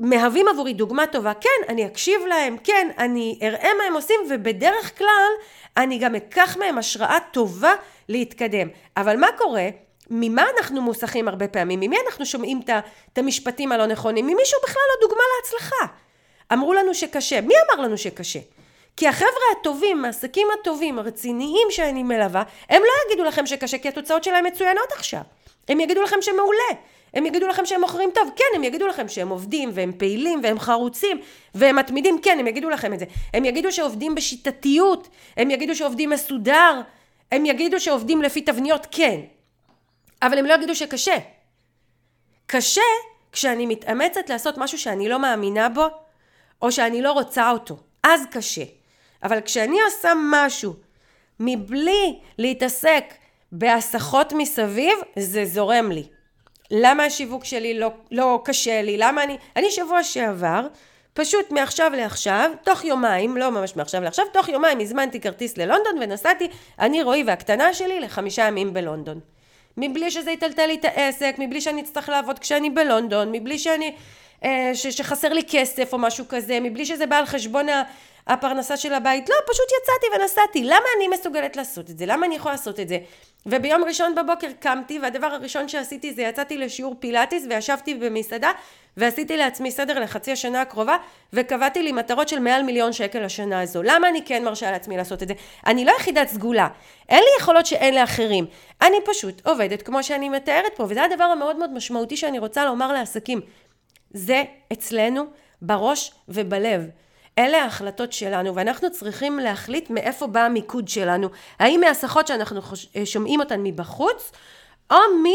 שמהווים 0.00 0.48
עבורי 0.48 0.72
דוגמה 0.72 1.06
טובה, 1.06 1.34
כן, 1.34 1.48
אני 1.68 1.86
אקשיב 1.86 2.20
להם, 2.28 2.56
כן, 2.64 2.88
אני 2.98 3.38
אראה 3.42 3.70
מה 3.78 3.84
הם 3.84 3.94
עושים 3.94 4.20
ובדרך 4.30 4.98
כלל 4.98 5.32
אני 5.76 5.98
גם 5.98 6.14
אקח 6.14 6.56
מהם 6.56 6.78
השראה 6.78 7.18
טובה 7.32 7.72
להתקדם. 8.08 8.68
אבל 8.96 9.16
מה 9.16 9.28
קורה? 9.38 9.68
ממה 10.10 10.44
אנחנו 10.58 10.82
מוסכים 10.82 11.28
הרבה 11.28 11.48
פעמים? 11.48 11.80
ממי 11.80 11.96
אנחנו 12.06 12.26
שומעים 12.26 12.60
את 13.12 13.18
המשפטים 13.18 13.72
הלא 13.72 13.86
נכונים? 13.86 14.26
ממישהו 14.26 14.58
בכלל 14.62 14.82
לא 14.94 15.08
דוגמה 15.08 15.22
להצלחה. 15.36 15.94
אמרו 16.52 16.74
לנו 16.74 16.94
שקשה. 16.94 17.40
מי 17.40 17.54
אמר 17.66 17.82
לנו 17.82 17.98
שקשה? 17.98 18.38
כי 18.96 19.08
החבר'ה 19.08 19.60
הטובים, 19.60 20.04
העסקים 20.04 20.48
הטובים, 20.60 20.98
הרציניים 20.98 21.68
שאני 21.70 22.02
מלווה, 22.02 22.42
הם 22.68 22.82
לא 22.82 22.88
יגידו 23.06 23.24
לכם 23.24 23.46
שקשה 23.46 23.78
כי 23.78 23.88
התוצאות 23.88 24.24
שלהם 24.24 24.44
מצוינות 24.44 24.92
עכשיו. 24.92 25.20
הם 25.68 25.80
יגידו 25.80 26.02
לכם 26.02 26.16
שמעולה. 26.20 26.80
הם 27.14 27.26
יגידו 27.26 27.46
לכם 27.46 27.66
שהם 27.66 27.80
מוכרים 27.80 28.10
טוב, 28.14 28.30
כן, 28.36 28.44
הם 28.54 28.64
יגידו 28.64 28.86
לכם 28.86 29.08
שהם 29.08 29.28
עובדים 29.28 29.70
והם 29.72 29.92
פעילים 29.98 30.40
והם 30.42 30.58
חרוצים 30.58 31.20
והם 31.54 31.76
מתמידים, 31.76 32.18
כן, 32.22 32.36
הם 32.40 32.46
יגידו 32.46 32.70
לכם 32.70 32.94
את 32.94 32.98
זה. 32.98 33.04
הם 33.34 33.44
יגידו 33.44 33.72
שעובדים 33.72 34.14
בשיטתיות, 34.14 35.08
הם 35.36 35.50
יגידו 35.50 35.76
שעובדים 35.76 36.10
מסודר, 36.10 36.80
הם 37.32 37.46
יגידו 37.46 37.80
שעובדים 37.80 38.22
לפי 38.22 38.40
תבניות, 38.40 38.86
כן. 38.90 39.20
אבל 40.22 40.38
הם 40.38 40.46
לא 40.46 40.54
יגידו 40.54 40.74
שקשה. 40.74 41.16
קשה 42.46 42.80
כשאני 43.32 43.66
מתאמצת 43.66 44.30
לעשות 44.30 44.58
משהו 44.58 44.78
שאני 44.78 45.08
לא 45.08 45.18
מאמינה 45.18 45.68
בו, 45.68 45.86
או 46.62 46.72
שאני 46.72 47.02
לא 47.02 47.12
רוצה 47.12 47.50
אותו. 47.50 47.76
אז 48.02 48.20
קשה. 48.30 48.64
אבל 49.22 49.40
כשאני 49.40 49.76
עושה 49.82 50.12
משהו 50.30 50.74
מבלי 51.40 52.18
להתעסק 52.38 53.04
בהסחות 53.52 54.32
מסביב, 54.32 54.98
זה 55.18 55.44
זורם 55.44 55.90
לי. 55.92 56.08
למה 56.70 57.04
השיווק 57.04 57.44
שלי 57.44 57.78
לא, 57.78 57.90
לא 58.10 58.40
קשה 58.44 58.82
לי? 58.82 58.96
למה 58.98 59.22
אני... 59.22 59.36
אני 59.56 59.70
שבוע 59.70 60.02
שעבר, 60.04 60.66
פשוט 61.14 61.50
מעכשיו 61.50 61.92
לעכשיו, 61.96 62.50
תוך 62.64 62.84
יומיים, 62.84 63.36
לא 63.36 63.50
ממש 63.50 63.76
מעכשיו 63.76 64.02
לעכשיו, 64.02 64.24
תוך 64.32 64.48
יומיים 64.48 64.80
הזמנתי 64.80 65.20
כרטיס 65.20 65.58
ללונדון 65.58 65.98
ונסעתי, 66.00 66.48
אני 66.78 67.02
רועי 67.02 67.24
והקטנה 67.26 67.74
שלי, 67.74 68.00
לחמישה 68.00 68.42
ימים 68.42 68.74
בלונדון. 68.74 69.20
מבלי 69.76 70.10
שזה 70.10 70.30
יטלטל 70.30 70.66
לי 70.66 70.74
את 70.74 70.84
העסק, 70.84 71.34
מבלי 71.38 71.60
שאני 71.60 71.80
אצטרך 71.80 72.08
לעבוד 72.08 72.38
כשאני 72.38 72.70
בלונדון, 72.70 73.32
מבלי 73.32 73.58
שאני 73.58 73.94
ש, 74.74 74.86
שחסר 74.86 75.32
לי 75.32 75.42
כסף 75.48 75.92
או 75.92 75.98
משהו 75.98 76.24
כזה, 76.28 76.60
מבלי 76.60 76.86
שזה 76.86 77.06
בא 77.06 77.16
על 77.16 77.26
חשבון 77.26 77.66
הפרנסה 78.26 78.76
של 78.76 78.94
הבית, 78.94 79.28
לא, 79.28 79.34
פשוט 79.46 79.66
יצאתי 79.82 80.20
ונסעתי. 80.20 80.64
למה 80.64 80.86
אני 80.96 81.08
מסוגלת 81.08 81.56
לעשות 81.56 81.90
את 81.90 81.98
זה? 81.98 82.06
למה 82.06 82.26
אני 82.26 82.34
יכולה 82.34 82.54
לעשות 82.54 82.80
את 82.80 82.88
זה? 82.88 82.98
וביום 83.46 83.84
ראשון 83.84 84.14
בבוקר 84.14 84.48
קמתי, 84.60 84.98
והדבר 84.98 85.26
הראשון 85.26 85.68
שעשיתי 85.68 86.12
זה 86.12 86.22
יצאתי 86.22 86.58
לשיעור 86.58 86.94
פילאטיס 86.98 87.46
וישבתי 87.50 87.94
במסעדה 87.94 88.50
ועשיתי 88.96 89.36
לעצמי 89.36 89.70
סדר 89.70 90.00
לחצי 90.00 90.32
השנה 90.32 90.60
הקרובה 90.60 90.96
וקבעתי 91.32 91.82
לי 91.82 91.92
מטרות 91.92 92.28
של 92.28 92.38
מעל 92.38 92.62
מיליון 92.62 92.92
שקל 92.92 93.24
לשנה 93.24 93.60
הזו. 93.60 93.82
למה 93.82 94.08
אני 94.08 94.22
כן 94.24 94.44
מרשה 94.44 94.70
לעצמי 94.70 94.96
לעשות 94.96 95.22
את 95.22 95.28
זה? 95.28 95.34
אני 95.66 95.84
לא 95.84 95.92
יחידת 95.98 96.28
סגולה, 96.28 96.68
אין 97.08 97.18
לי 97.18 97.30
יכולות 97.40 97.66
שאין 97.66 97.94
לאחרים. 97.94 98.46
אני 98.82 98.96
פשוט 99.04 99.46
עובדת 99.46 99.82
כמו 99.82 100.02
שאני 100.02 100.28
מתארת 100.28 100.72
פה, 100.76 100.82
וזה 100.88 101.04
הדבר 101.04 101.24
המאוד 101.24 101.56
מאוד 101.56 101.72
משמעותי 101.72 102.16
שאני 102.16 102.38
רוצה 102.38 102.64
לומר 102.64 102.92
לעסקים. 102.92 103.40
זה 104.10 104.44
אצלנו 104.72 105.24
בראש 105.62 106.12
ובלב. 106.28 106.86
אלה 107.38 107.62
ההחלטות 107.62 108.12
שלנו, 108.12 108.54
ואנחנו 108.54 108.92
צריכים 108.92 109.38
להחליט 109.38 109.90
מאיפה 109.90 110.26
בא 110.26 110.40
המיקוד 110.40 110.88
שלנו. 110.88 111.28
האם 111.58 111.80
מהשיחות 111.80 112.26
שאנחנו 112.26 112.60
אה, 112.96 113.06
שומעים 113.06 113.40
אותן 113.40 113.62
מבחוץ, 113.62 114.32
או 114.90 114.96
מ... 114.96 115.26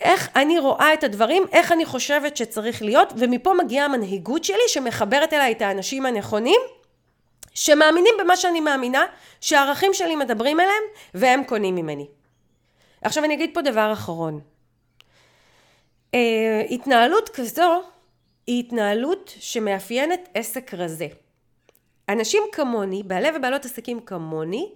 איך 0.00 0.28
אני 0.36 0.58
רואה 0.58 0.94
את 0.94 1.04
הדברים, 1.04 1.42
איך 1.52 1.72
אני 1.72 1.84
חושבת 1.84 2.36
שצריך 2.36 2.82
להיות, 2.82 3.12
ומפה 3.16 3.54
מגיעה 3.64 3.84
המנהיגות 3.84 4.44
שלי 4.44 4.68
שמחברת 4.68 5.32
אליי 5.32 5.52
את 5.52 5.62
האנשים 5.62 6.06
הנכונים, 6.06 6.60
שמאמינים 7.54 8.14
במה 8.20 8.36
שאני 8.36 8.60
מאמינה, 8.60 9.02
שהערכים 9.40 9.94
שלי 9.94 10.16
מדברים 10.16 10.60
אליהם, 10.60 10.82
והם 11.14 11.44
קונים 11.44 11.74
ממני. 11.74 12.06
עכשיו 13.02 13.24
אני 13.24 13.34
אגיד 13.34 13.50
פה 13.54 13.62
דבר 13.62 13.92
אחרון. 13.92 14.40
Uh, 16.16 16.18
התנהלות 16.70 17.28
כזו 17.28 17.82
היא 18.46 18.60
התנהלות 18.60 19.34
שמאפיינת 19.40 20.28
עסק 20.34 20.74
רזה. 20.74 21.06
אנשים 22.08 22.42
כמוני, 22.52 23.02
בעלי 23.02 23.28
ובעלות 23.36 23.64
עסקים 23.64 24.00
כמוני, 24.00 24.72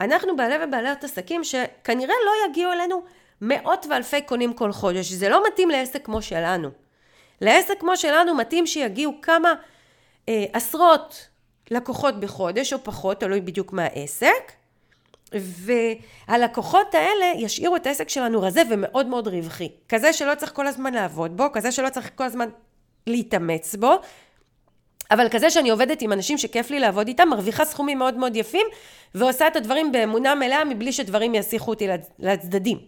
אנחנו 0.00 0.36
בעלי 0.36 0.64
ובעלות 0.64 1.04
עסקים 1.04 1.44
שכנראה 1.44 2.14
לא 2.26 2.50
יגיעו 2.50 2.72
אלינו 2.72 3.02
מאות 3.40 3.86
ואלפי 3.90 4.22
קונים 4.22 4.52
כל 4.52 4.72
חודש. 4.72 5.12
זה 5.12 5.28
לא 5.28 5.42
מתאים 5.46 5.70
לעסק 5.70 6.04
כמו 6.04 6.22
שלנו. 6.22 6.70
לעסק 7.40 7.80
כמו 7.80 7.96
שלנו 7.96 8.34
מתאים 8.34 8.66
שיגיעו 8.66 9.12
כמה 9.22 9.54
אה, 10.28 10.44
עשרות 10.52 11.28
לקוחות 11.70 12.20
בחודש 12.20 12.72
או 12.72 12.78
פחות, 12.84 13.20
תלוי 13.20 13.40
בדיוק 13.40 13.72
מהעסק. 13.72 14.52
והלקוחות 15.34 16.94
האלה 16.94 17.32
ישאירו 17.36 17.76
את 17.76 17.86
העסק 17.86 18.08
שלנו 18.08 18.42
רזה 18.42 18.62
ומאוד 18.70 19.06
מאוד 19.06 19.28
רווחי. 19.28 19.68
כזה 19.88 20.12
שלא 20.12 20.34
צריך 20.34 20.52
כל 20.52 20.66
הזמן 20.66 20.94
לעבוד 20.94 21.36
בו, 21.36 21.44
כזה 21.52 21.72
שלא 21.72 21.88
צריך 21.88 22.10
כל 22.14 22.24
הזמן 22.24 22.48
להתאמץ 23.06 23.74
בו, 23.74 24.00
אבל 25.10 25.28
כזה 25.28 25.50
שאני 25.50 25.70
עובדת 25.70 26.02
עם 26.02 26.12
אנשים 26.12 26.38
שכיף 26.38 26.70
לי 26.70 26.80
לעבוד 26.80 27.08
איתם, 27.08 27.28
מרוויחה 27.28 27.64
סכומים 27.64 27.98
מאוד 27.98 28.16
מאוד 28.16 28.36
יפים, 28.36 28.66
ועושה 29.14 29.46
את 29.46 29.56
הדברים 29.56 29.92
באמונה 29.92 30.34
מלאה 30.34 30.64
מבלי 30.64 30.92
שדברים 30.92 31.34
יסיחו 31.34 31.70
אותי 31.70 31.88
לצדדים. 32.18 32.78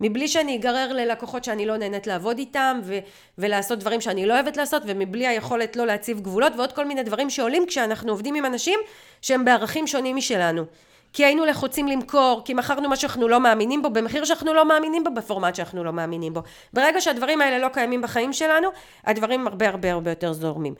מבלי 0.00 0.28
שאני 0.28 0.56
אגרר 0.56 0.92
ללקוחות 0.92 1.44
שאני 1.44 1.66
לא 1.66 1.76
נהנית 1.76 2.06
לעבוד 2.06 2.38
איתם, 2.38 2.80
ו- 2.84 2.98
ולעשות 3.38 3.78
דברים 3.78 4.00
שאני 4.00 4.26
לא 4.26 4.34
אוהבת 4.34 4.56
לעשות, 4.56 4.82
ומבלי 4.86 5.26
היכולת 5.26 5.76
לא 5.76 5.86
להציב 5.86 6.20
גבולות, 6.20 6.52
ועוד 6.56 6.72
כל 6.72 6.84
מיני 6.84 7.02
דברים 7.02 7.30
שעולים 7.30 7.66
כשאנחנו 7.66 8.12
עובדים 8.12 8.34
עם 8.34 8.44
אנשים 8.44 8.80
שהם 9.22 9.44
בערכים 9.44 9.86
שונים 9.86 10.16
משלנו. 10.16 10.64
כי 11.12 11.24
היינו 11.24 11.44
לחוצים 11.44 11.88
למכור, 11.88 12.42
כי 12.44 12.54
מכרנו 12.54 12.88
מה 12.88 12.96
שאנחנו 12.96 13.28
לא 13.28 13.40
מאמינים 13.40 13.82
בו, 13.82 13.90
במחיר 13.90 14.24
שאנחנו 14.24 14.54
לא 14.54 14.64
מאמינים 14.64 15.04
בו, 15.04 15.10
בפורמט 15.14 15.54
שאנחנו 15.54 15.84
לא 15.84 15.92
מאמינים 15.92 16.34
בו. 16.34 16.42
ברגע 16.72 17.00
שהדברים 17.00 17.40
האלה 17.40 17.58
לא 17.58 17.68
קיימים 17.68 18.02
בחיים 18.02 18.32
שלנו, 18.32 18.68
הדברים 19.04 19.46
הרבה 19.46 19.68
הרבה 19.68 19.92
הרבה 19.92 20.10
יותר 20.10 20.32
זורמים. 20.32 20.74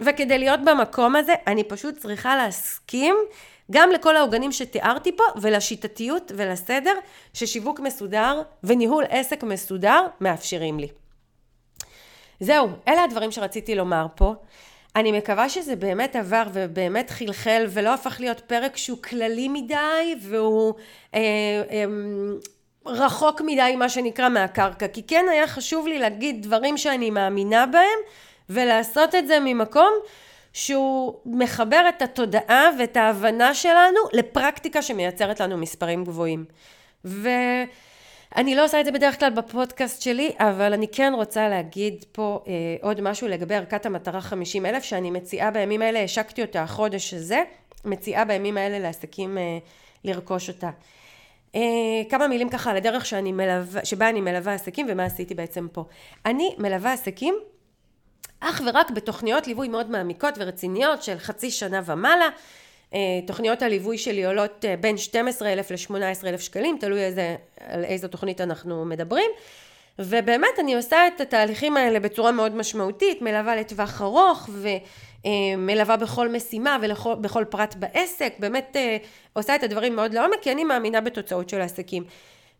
וכדי 0.00 0.38
להיות 0.38 0.60
במקום 0.64 1.16
הזה, 1.16 1.34
אני 1.46 1.64
פשוט 1.64 1.98
צריכה 1.98 2.36
להסכים 2.36 3.14
גם 3.70 3.90
לכל 3.90 4.16
העוגנים 4.16 4.52
שתיארתי 4.52 5.16
פה, 5.16 5.24
ולשיטתיות 5.40 6.32
ולסדר 6.36 6.94
ששיווק 7.34 7.80
מסודר 7.80 8.42
וניהול 8.64 9.04
עסק 9.08 9.42
מסודר 9.42 10.06
מאפשרים 10.20 10.78
לי. 10.78 10.88
זהו, 12.40 12.68
אלה 12.88 13.04
הדברים 13.04 13.30
שרציתי 13.30 13.74
לומר 13.74 14.06
פה. 14.14 14.34
אני 14.96 15.12
מקווה 15.12 15.48
שזה 15.48 15.76
באמת 15.76 16.16
עבר 16.16 16.42
ובאמת 16.52 17.10
חלחל 17.10 17.66
ולא 17.68 17.94
הפך 17.94 18.16
להיות 18.20 18.40
פרק 18.40 18.76
שהוא 18.76 18.98
כללי 19.02 19.48
מדי 19.48 20.14
והוא 20.22 20.74
אה, 21.14 21.20
אה, 21.70 21.84
רחוק 22.86 23.40
מדי 23.40 23.74
מה 23.76 23.88
שנקרא 23.88 24.28
מהקרקע 24.28 24.88
כי 24.88 25.02
כן 25.02 25.24
היה 25.30 25.46
חשוב 25.46 25.86
לי 25.86 25.98
להגיד 25.98 26.42
דברים 26.42 26.76
שאני 26.76 27.10
מאמינה 27.10 27.66
בהם 27.66 27.98
ולעשות 28.50 29.14
את 29.14 29.26
זה 29.26 29.40
ממקום 29.40 29.92
שהוא 30.52 31.14
מחבר 31.26 31.88
את 31.88 32.02
התודעה 32.02 32.68
ואת 32.78 32.96
ההבנה 32.96 33.54
שלנו 33.54 34.00
לפרקטיקה 34.12 34.82
שמייצרת 34.82 35.40
לנו 35.40 35.56
מספרים 35.56 36.04
גבוהים. 36.04 36.44
ואני 38.36 38.54
לא 38.54 38.64
עושה 38.64 38.80
את 38.80 38.84
זה 38.84 38.92
בדרך 38.92 39.18
כלל 39.18 39.30
בפודקאסט 39.30 40.02
שלי, 40.02 40.32
אבל 40.38 40.72
אני 40.72 40.88
כן 40.88 41.12
רוצה 41.16 41.48
להגיד 41.48 42.04
פה 42.12 42.44
אה, 42.46 42.52
עוד 42.82 43.00
משהו 43.00 43.28
לגבי 43.28 43.54
ערכת 43.54 43.86
המטרה 43.86 44.20
50 44.20 44.66
אלף, 44.66 44.82
שאני 44.82 45.10
מציעה 45.10 45.50
בימים 45.50 45.82
האלה, 45.82 46.02
השקתי 46.02 46.42
אותה 46.42 46.62
החודש 46.62 47.14
הזה, 47.14 47.42
מציעה 47.84 48.24
בימים 48.24 48.56
האלה 48.56 48.78
לעסקים 48.78 49.38
אה, 49.38 49.58
לרכוש 50.04 50.48
אותה. 50.48 50.70
אה, 51.54 51.60
כמה 52.08 52.28
מילים 52.28 52.48
ככה 52.48 52.70
על 52.70 52.76
הדרך 52.76 53.06
שאני 53.06 53.32
מלווה, 53.32 53.84
שבה 53.84 54.08
אני 54.08 54.20
מלווה 54.20 54.54
עסקים 54.54 54.86
ומה 54.90 55.04
עשיתי 55.04 55.34
בעצם 55.34 55.66
פה. 55.72 55.84
אני 56.26 56.54
מלווה 56.58 56.92
עסקים 56.92 57.34
אך 58.40 58.62
ורק 58.66 58.90
בתוכניות 58.90 59.46
ליווי 59.46 59.68
מאוד 59.68 59.90
מעמיקות 59.90 60.34
ורציניות 60.38 61.02
של 61.02 61.18
חצי 61.18 61.50
שנה 61.50 61.80
ומעלה. 61.84 62.28
אה, 62.94 62.98
תוכניות 63.26 63.62
הליווי 63.62 63.98
שלי 63.98 64.24
עולות 64.24 64.64
אה, 64.64 64.76
בין 64.76 64.96
12,000 64.96 65.70
ל-18,000 65.70 66.38
שקלים, 66.38 66.76
תלוי 66.80 67.00
איזה, 67.00 67.36
על 67.60 67.84
איזו 67.84 68.08
תוכנית 68.08 68.40
אנחנו 68.40 68.84
מדברים. 68.84 69.30
ובאמת 69.98 70.58
אני 70.58 70.74
עושה 70.74 71.06
את 71.06 71.20
התהליכים 71.20 71.76
האלה 71.76 72.00
בצורה 72.00 72.32
מאוד 72.32 72.54
משמעותית, 72.54 73.22
מלווה 73.22 73.56
לטווח 73.56 74.02
ארוך 74.02 74.48
ומלווה 74.52 75.94
אה, 75.94 75.96
בכל 75.96 76.28
משימה 76.28 76.78
ובכל 76.82 77.44
פרט 77.44 77.74
בעסק, 77.74 78.32
באמת 78.38 78.76
עושה 79.32 79.54
את 79.54 79.62
הדברים 79.62 79.96
מאוד 79.96 80.14
לעומק, 80.14 80.38
כי 80.42 80.52
אני 80.52 80.64
מאמינה 80.64 81.00
בתוצאות 81.00 81.48
של 81.48 81.60
העסקים. 81.60 82.04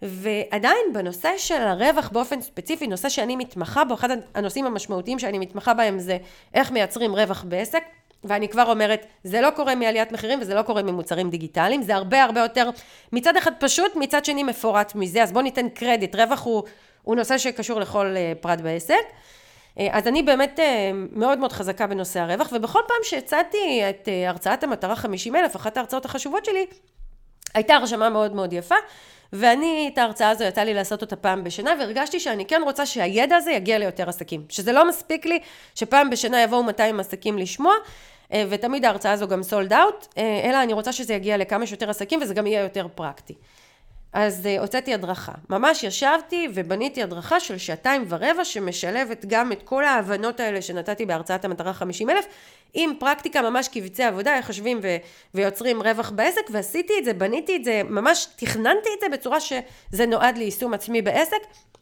ועדיין 0.02 0.92
בנושא 0.92 1.30
של 1.36 1.62
הרווח 1.62 2.08
באופן 2.08 2.40
ספציפי, 2.40 2.86
נושא 2.86 3.08
שאני 3.08 3.36
מתמחה 3.36 3.84
בו, 3.84 3.94
אחד 3.94 4.08
הנושאים 4.34 4.66
המשמעותיים 4.66 5.18
שאני 5.18 5.38
מתמחה 5.38 5.74
בהם 5.74 5.98
זה 5.98 6.18
איך 6.54 6.70
מייצרים 6.70 7.14
רווח 7.14 7.44
בעסק, 7.48 7.82
ואני 8.24 8.48
כבר 8.48 8.70
אומרת, 8.70 9.06
זה 9.24 9.40
לא 9.40 9.50
קורה 9.50 9.74
מעליית 9.74 10.12
מחירים 10.12 10.40
וזה 10.40 10.54
לא 10.54 10.62
קורה 10.62 10.82
ממוצרים 10.82 11.30
דיגיטליים, 11.30 11.82
זה 11.82 11.94
הרבה 11.94 12.22
הרבה 12.22 12.40
יותר 12.40 12.70
מצד 13.12 13.36
אחד 13.36 13.52
פשוט, 13.60 13.96
מצד 13.96 14.24
שני 14.24 14.42
מפורט 14.42 14.94
מזה, 14.94 15.22
אז 15.22 15.32
בואו 15.32 15.44
ניתן 15.44 15.68
קרדיט, 15.68 16.14
רווח 16.14 16.44
הוא, 16.44 16.62
הוא 17.02 17.16
נושא 17.16 17.38
שקשור 17.38 17.80
לכל 17.80 18.14
אה, 18.16 18.32
פרט 18.40 18.60
בעסק. 18.60 18.94
אה, 19.78 19.88
אז 19.92 20.06
אני 20.06 20.22
באמת 20.22 20.60
אה, 20.60 20.90
מאוד 21.12 21.38
מאוד 21.38 21.52
חזקה 21.52 21.86
בנושא 21.86 22.20
הרווח, 22.20 22.52
ובכל 22.52 22.80
פעם 22.88 22.96
שהצעתי 23.02 23.82
את 23.90 24.08
הרצאת 24.28 24.64
המטרה 24.64 24.96
50 24.96 25.36
אלף, 25.36 25.56
אחת 25.56 25.76
ההרצאות 25.76 26.04
החשובות 26.04 26.44
שלי, 26.44 26.66
הייתה 27.54 27.74
הרשמה 27.74 28.08
מאוד 28.08 28.34
מאוד 28.34 28.52
יפה. 28.52 28.74
ואני 29.32 29.90
את 29.92 29.98
ההרצאה 29.98 30.30
הזו 30.30 30.44
יצא 30.44 30.60
לי 30.60 30.74
לעשות 30.74 31.02
אותה 31.02 31.16
פעם 31.16 31.44
בשנה, 31.44 31.70
והרגשתי 31.78 32.20
שאני 32.20 32.44
כן 32.44 32.60
רוצה 32.64 32.86
שהידע 32.86 33.36
הזה 33.36 33.52
יגיע 33.52 33.78
ליותר 33.78 34.08
עסקים. 34.08 34.44
שזה 34.48 34.72
לא 34.72 34.88
מספיק 34.88 35.26
לי 35.26 35.38
שפעם 35.74 36.10
בשנה 36.10 36.42
יבואו 36.42 36.62
200 36.62 37.00
עסקים 37.00 37.38
לשמוע, 37.38 37.74
אה, 38.32 38.44
ותמיד 38.50 38.84
ההרצאה 38.84 39.12
הזו 39.12 39.28
גם 39.28 39.42
סולד 39.42 39.72
אאוט, 39.72 40.06
אה, 40.18 40.40
אלא 40.44 40.62
אני 40.62 40.72
רוצה 40.72 40.92
שזה 40.92 41.14
יגיע 41.14 41.36
לכמה 41.36 41.66
שיותר 41.66 41.90
עסקים 41.90 42.20
וזה 42.22 42.34
גם 42.34 42.46
יהיה 42.46 42.62
יותר 42.62 42.86
פרקטי. 42.94 43.34
אז 44.12 44.46
uh, 44.46 44.60
הוצאתי 44.60 44.94
הדרכה. 44.94 45.32
ממש 45.50 45.82
ישבתי 45.82 46.48
ובניתי 46.54 47.02
הדרכה 47.02 47.40
של 47.40 47.58
שעתיים 47.58 48.04
ורבע 48.08 48.44
שמשלבת 48.44 49.24
גם 49.24 49.52
את 49.52 49.62
כל 49.62 49.84
ההבנות 49.84 50.40
האלה 50.40 50.62
שנתתי 50.62 51.06
בהרצאת 51.06 51.44
המטרה 51.44 51.72
50 51.72 52.10
אלף 52.10 52.26
עם 52.74 52.92
פרקטיקה 52.98 53.42
ממש 53.42 53.68
קבצי 53.68 54.04
עבודה, 54.04 54.36
איך 54.36 54.46
חושבים 54.46 54.80
ו- 54.82 54.96
ויוצרים 55.34 55.82
רווח 55.82 56.10
בעסק 56.10 56.42
ועשיתי 56.50 56.92
את 56.98 57.04
זה, 57.04 57.12
בניתי 57.14 57.56
את 57.56 57.64
זה, 57.64 57.82
ממש 57.84 58.26
תכננתי 58.36 58.88
את 58.96 59.00
זה 59.00 59.06
בצורה 59.12 59.40
שזה 59.40 60.06
נועד 60.06 60.38
ליישום 60.38 60.74
עצמי 60.74 61.02
בעסק 61.02 61.36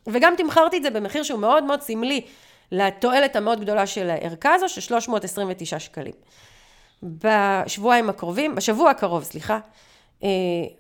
וגם 0.07 0.35
תמכרתי 0.37 0.77
את 0.77 0.83
זה 0.83 0.91
במחיר 0.91 1.23
שהוא 1.23 1.41
מאוד 1.41 1.65
מאוד 1.65 1.83
סמלי 1.83 2.21
לתועלת 2.73 3.37
המאוד 3.37 3.61
גדולה 3.61 3.87
של 3.87 4.11
הערכה 4.11 4.55
הזו 4.55 4.69
של 4.69 4.81
329 4.81 5.79
שקלים. 5.79 6.13
בשבועיים 7.03 8.11
הקרובים, 8.11 8.55
בשבוע 8.55 8.91
הקרוב, 8.91 9.25
סליחה, 9.25 9.59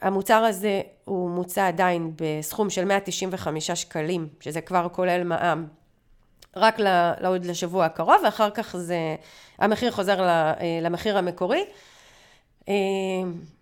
המוצר 0.03 0.35
הזה 0.45 0.81
הוא 1.05 1.31
מוצע 1.31 1.69
עדיין 1.69 2.13
בסכום 2.17 2.71
של 2.71 2.85
195 2.85 3.71
שקלים, 3.71 4.29
שזה 4.41 4.61
כבר 4.61 4.89
כולל 4.93 5.25
מע"מ, 5.25 5.67
רק 6.57 6.79
לעוד 7.21 7.45
לשבוע 7.45 7.85
הקרוב, 7.85 8.17
ואחר 8.25 8.51
כך 8.51 8.77
זה, 8.77 9.17
המחיר 9.59 9.91
חוזר 9.91 10.19
uh, 10.19 10.63
למחיר 10.83 11.19
המקורי. 11.19 11.65
Uh, 12.61 12.69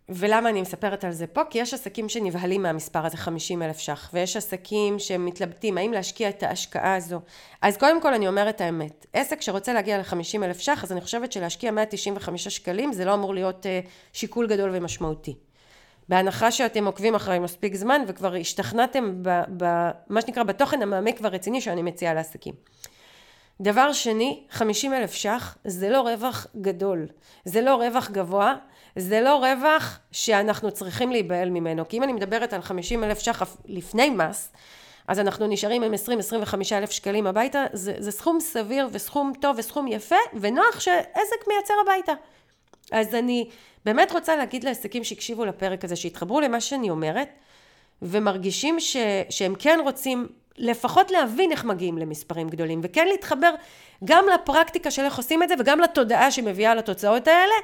ולמה 0.08 0.48
אני 0.48 0.60
מספרת 0.60 1.04
על 1.04 1.12
זה 1.12 1.26
פה? 1.26 1.40
כי 1.50 1.58
יש 1.58 1.74
עסקים 1.74 2.08
שנבהלים 2.08 2.62
מהמספר 2.62 3.06
הזה 3.06 3.16
50 3.16 3.62
אלף 3.62 3.78
ש"ח, 3.78 4.10
ויש 4.12 4.36
עסקים 4.36 4.98
שמתלבטים 4.98 5.78
האם 5.78 5.92
להשקיע 5.92 6.28
את 6.28 6.42
ההשקעה 6.42 6.94
הזו. 6.94 7.20
אז 7.62 7.76
קודם 7.76 8.02
כל 8.02 8.14
אני 8.14 8.28
אומרת 8.28 8.60
האמת, 8.60 9.06
עסק 9.12 9.40
שרוצה 9.40 9.72
להגיע 9.72 9.98
ל-50 9.98 10.44
אלף 10.44 10.58
ש"ח, 10.58 10.84
אז 10.84 10.92
אני 10.92 11.00
חושבת 11.00 11.32
שלהשקיע 11.32 11.70
195 11.70 12.48
שקלים 12.48 12.92
זה 12.92 13.04
לא 13.04 13.14
אמור 13.14 13.34
להיות 13.34 13.66
שיקול 14.12 14.46
גדול 14.46 14.70
ומשמעותי. 14.72 15.34
בהנחה 16.08 16.50
שאתם 16.50 16.86
עוקבים 16.86 17.14
אחריי 17.14 17.38
מספיק 17.38 17.74
זמן 17.74 18.02
וכבר 18.06 18.34
השתכנעתם 18.34 19.22
במה 19.56 20.20
שנקרא 20.20 20.42
בתוכן 20.42 20.82
המעמיק 20.82 21.18
והרציני 21.22 21.60
שאני 21.60 21.82
מציעה 21.82 22.14
לעסקים. 22.14 22.54
דבר 23.60 23.92
שני, 23.92 24.46
50 24.50 24.94
אלף 24.94 25.12
ש"ח 25.12 25.56
זה 25.64 25.90
לא 25.90 26.00
רווח 26.00 26.46
גדול, 26.60 27.06
זה 27.44 27.60
לא 27.60 27.76
רווח 27.76 28.10
גבוה, 28.10 28.54
זה 28.96 29.20
לא 29.20 29.36
רווח 29.36 29.98
שאנחנו 30.12 30.70
צריכים 30.70 31.12
להיבהל 31.12 31.50
ממנו, 31.50 31.88
כי 31.88 31.98
אם 31.98 32.02
אני 32.02 32.12
מדברת 32.12 32.52
על 32.52 32.62
50 32.62 33.04
אלף 33.04 33.18
ש"ח 33.18 33.56
לפני 33.66 34.10
מס, 34.10 34.52
אז 35.08 35.20
אנחנו 35.20 35.46
נשארים 35.46 35.82
עם 35.82 35.94
20-25 35.94 35.96
אלף 36.72 36.90
שקלים 36.90 37.26
הביתה, 37.26 37.64
זה, 37.72 37.94
זה 37.98 38.10
סכום 38.10 38.40
סביר 38.40 38.88
וסכום 38.92 39.32
טוב 39.40 39.56
וסכום 39.58 39.86
יפה 39.86 40.16
ונוח 40.40 40.80
שעסק 40.80 41.48
מייצר 41.48 41.74
הביתה. 41.82 42.12
אז 42.92 43.14
אני 43.14 43.48
באמת 43.84 44.12
רוצה 44.12 44.36
להגיד 44.36 44.64
לעסקים 44.64 45.04
שהקשיבו 45.04 45.44
לפרק 45.44 45.84
הזה, 45.84 45.96
שיתחברו 45.96 46.40
למה 46.40 46.60
שאני 46.60 46.90
אומרת, 46.90 47.28
ומרגישים 48.02 48.80
ש, 48.80 48.96
שהם 49.30 49.54
כן 49.58 49.78
רוצים 49.84 50.28
לפחות 50.58 51.10
להבין 51.10 51.52
איך 51.52 51.64
מגיעים 51.64 51.98
למספרים 51.98 52.48
גדולים, 52.48 52.80
וכן 52.82 53.08
להתחבר 53.08 53.54
גם 54.04 54.24
לפרקטיקה 54.34 54.90
של 54.90 55.02
איך 55.02 55.16
עושים 55.16 55.42
את 55.42 55.48
זה, 55.48 55.54
וגם 55.58 55.80
לתודעה 55.80 56.30
שמביאה 56.30 56.74
לתוצאות 56.74 57.28
האלה. 57.28 57.54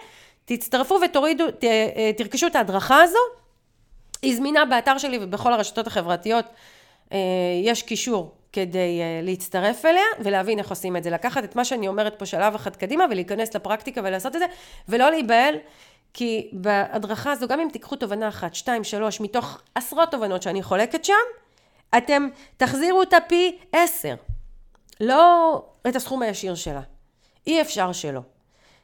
תצטרפו 0.44 0.98
ותורידו, 1.04 1.50
ת, 1.50 1.64
אה, 1.64 2.11
תרכשו 2.16 2.46
את 2.46 2.56
ההדרכה 2.56 3.02
הזו. 3.02 3.18
היא 4.22 4.37
זמינה 4.37 4.64
באתר 4.64 4.98
שלי 4.98 5.18
ובכל 5.20 5.52
הרשתות 5.52 5.87
החברתיות. 5.87 6.44
אה, 7.12 7.18
יש 7.64 7.83
קישור 7.83 8.35
כדי 8.52 9.00
אה, 9.00 9.20
להצטרף 9.22 9.84
אליה 9.84 10.02
ולהבין 10.20 10.58
איך 10.58 10.70
עושים 10.70 10.96
את 10.96 11.02
זה. 11.02 11.10
לקחת 11.10 11.44
את 11.44 11.56
מה 11.56 11.64
שאני 11.64 11.88
אומרת 11.88 12.18
פה 12.18 12.26
שלב 12.26 12.54
אחד 12.54 12.76
קדימה 12.76 13.04
ולהיכנס 13.10 13.54
לפרקטיקה 13.54 14.00
ולעשות 14.04 14.36
את 14.36 14.40
זה, 14.40 14.46
ולא 14.88 15.10
להיבהל, 15.10 15.54
כי 16.14 16.48
בהדרכה 16.52 17.32
הזו, 17.32 17.48
גם 17.48 17.60
אם 17.60 17.68
תיקחו 17.72 17.96
תובנה 17.96 18.28
אחת, 18.28 18.54
שתיים, 18.54 18.84
שלוש, 18.84 19.20
מתוך 19.20 19.60
עשרות 19.74 20.10
תובנות 20.10 20.42
שאני 20.42 20.62
חולקת 20.62 21.04
שם, 21.04 21.14
אתם 21.96 22.28
תחזירו 22.56 23.00
אותה 23.00 23.16
פי 23.28 23.58
עשר. 23.72 24.14
לא 25.00 25.62
את 25.88 25.96
הסכום 25.96 26.22
הישיר 26.22 26.54
שלה. 26.54 26.80
אי 27.46 27.60
אפשר 27.60 27.92
שלא. 27.92 28.20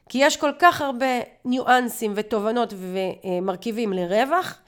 כי 0.09 0.19
יש 0.19 0.37
כל 0.37 0.51
כך 0.59 0.81
הרבה 0.81 1.07
ניואנסים 1.45 2.13
ותובנות 2.17 2.75
ומרכיבים 2.77 3.93
לרווח, 3.93 4.59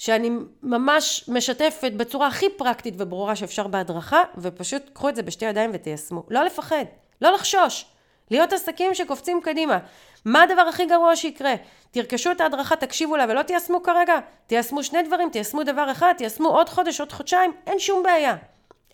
שאני 0.00 0.30
ממש 0.62 1.24
משתפת 1.28 1.92
בצורה 1.96 2.26
הכי 2.26 2.46
פרקטית 2.56 2.94
וברורה 2.98 3.36
שאפשר 3.36 3.66
בהדרכה, 3.66 4.22
ופשוט 4.38 4.82
קחו 4.92 5.08
את 5.08 5.16
זה 5.16 5.22
בשתי 5.22 5.44
ידיים 5.44 5.70
ותיישמו. 5.74 6.22
לא 6.30 6.44
לפחד, 6.44 6.84
לא 7.22 7.30
לחשוש, 7.32 7.84
להיות 8.30 8.52
עסקים 8.52 8.94
שקופצים 8.94 9.40
קדימה. 9.42 9.78
מה 10.24 10.42
הדבר 10.42 10.60
הכי 10.60 10.86
גרוע 10.86 11.16
שיקרה? 11.16 11.54
תרכשו 11.90 12.30
את 12.30 12.40
ההדרכה, 12.40 12.76
תקשיבו 12.76 13.16
לה 13.16 13.24
ולא 13.28 13.42
תיישמו 13.42 13.82
כרגע. 13.82 14.18
תיישמו 14.46 14.82
שני 14.84 15.02
דברים, 15.02 15.30
תיישמו 15.30 15.62
דבר 15.62 15.90
אחד, 15.90 16.14
תיישמו 16.18 16.48
עוד 16.48 16.68
חודש, 16.68 17.00
עוד 17.00 17.12
חודשיים, 17.12 17.52
אין 17.66 17.78
שום 17.78 18.02
בעיה. 18.02 18.36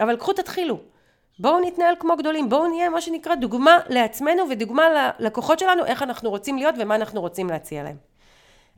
אבל 0.00 0.16
קחו 0.16 0.32
תתחילו. 0.32 0.78
בואו 1.38 1.60
נתנהל 1.60 1.94
כמו 1.98 2.16
גדולים, 2.16 2.48
בואו 2.48 2.66
נהיה 2.66 2.90
מה 2.90 3.00
שנקרא 3.00 3.34
דוגמה 3.34 3.78
לעצמנו 3.88 4.42
ודוגמה 4.50 5.12
ללקוחות 5.18 5.58
שלנו, 5.58 5.84
איך 5.84 6.02
אנחנו 6.02 6.30
רוצים 6.30 6.58
להיות 6.58 6.74
ומה 6.78 6.94
אנחנו 6.94 7.20
רוצים 7.20 7.50
להציע 7.50 7.82
להם. 7.82 8.15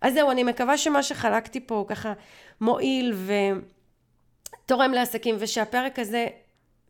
אז 0.01 0.15
זהו, 0.15 0.31
אני 0.31 0.45
מקווה 0.45 0.79
שמה 0.79 1.03
שחלקתי 1.03 1.61
פה 1.61 1.75
הוא 1.75 1.87
ככה 1.87 2.13
מועיל 2.61 3.15
ותורם 4.65 4.93
לעסקים 4.93 5.37
ושהפרק 5.39 5.99
הזה 5.99 6.27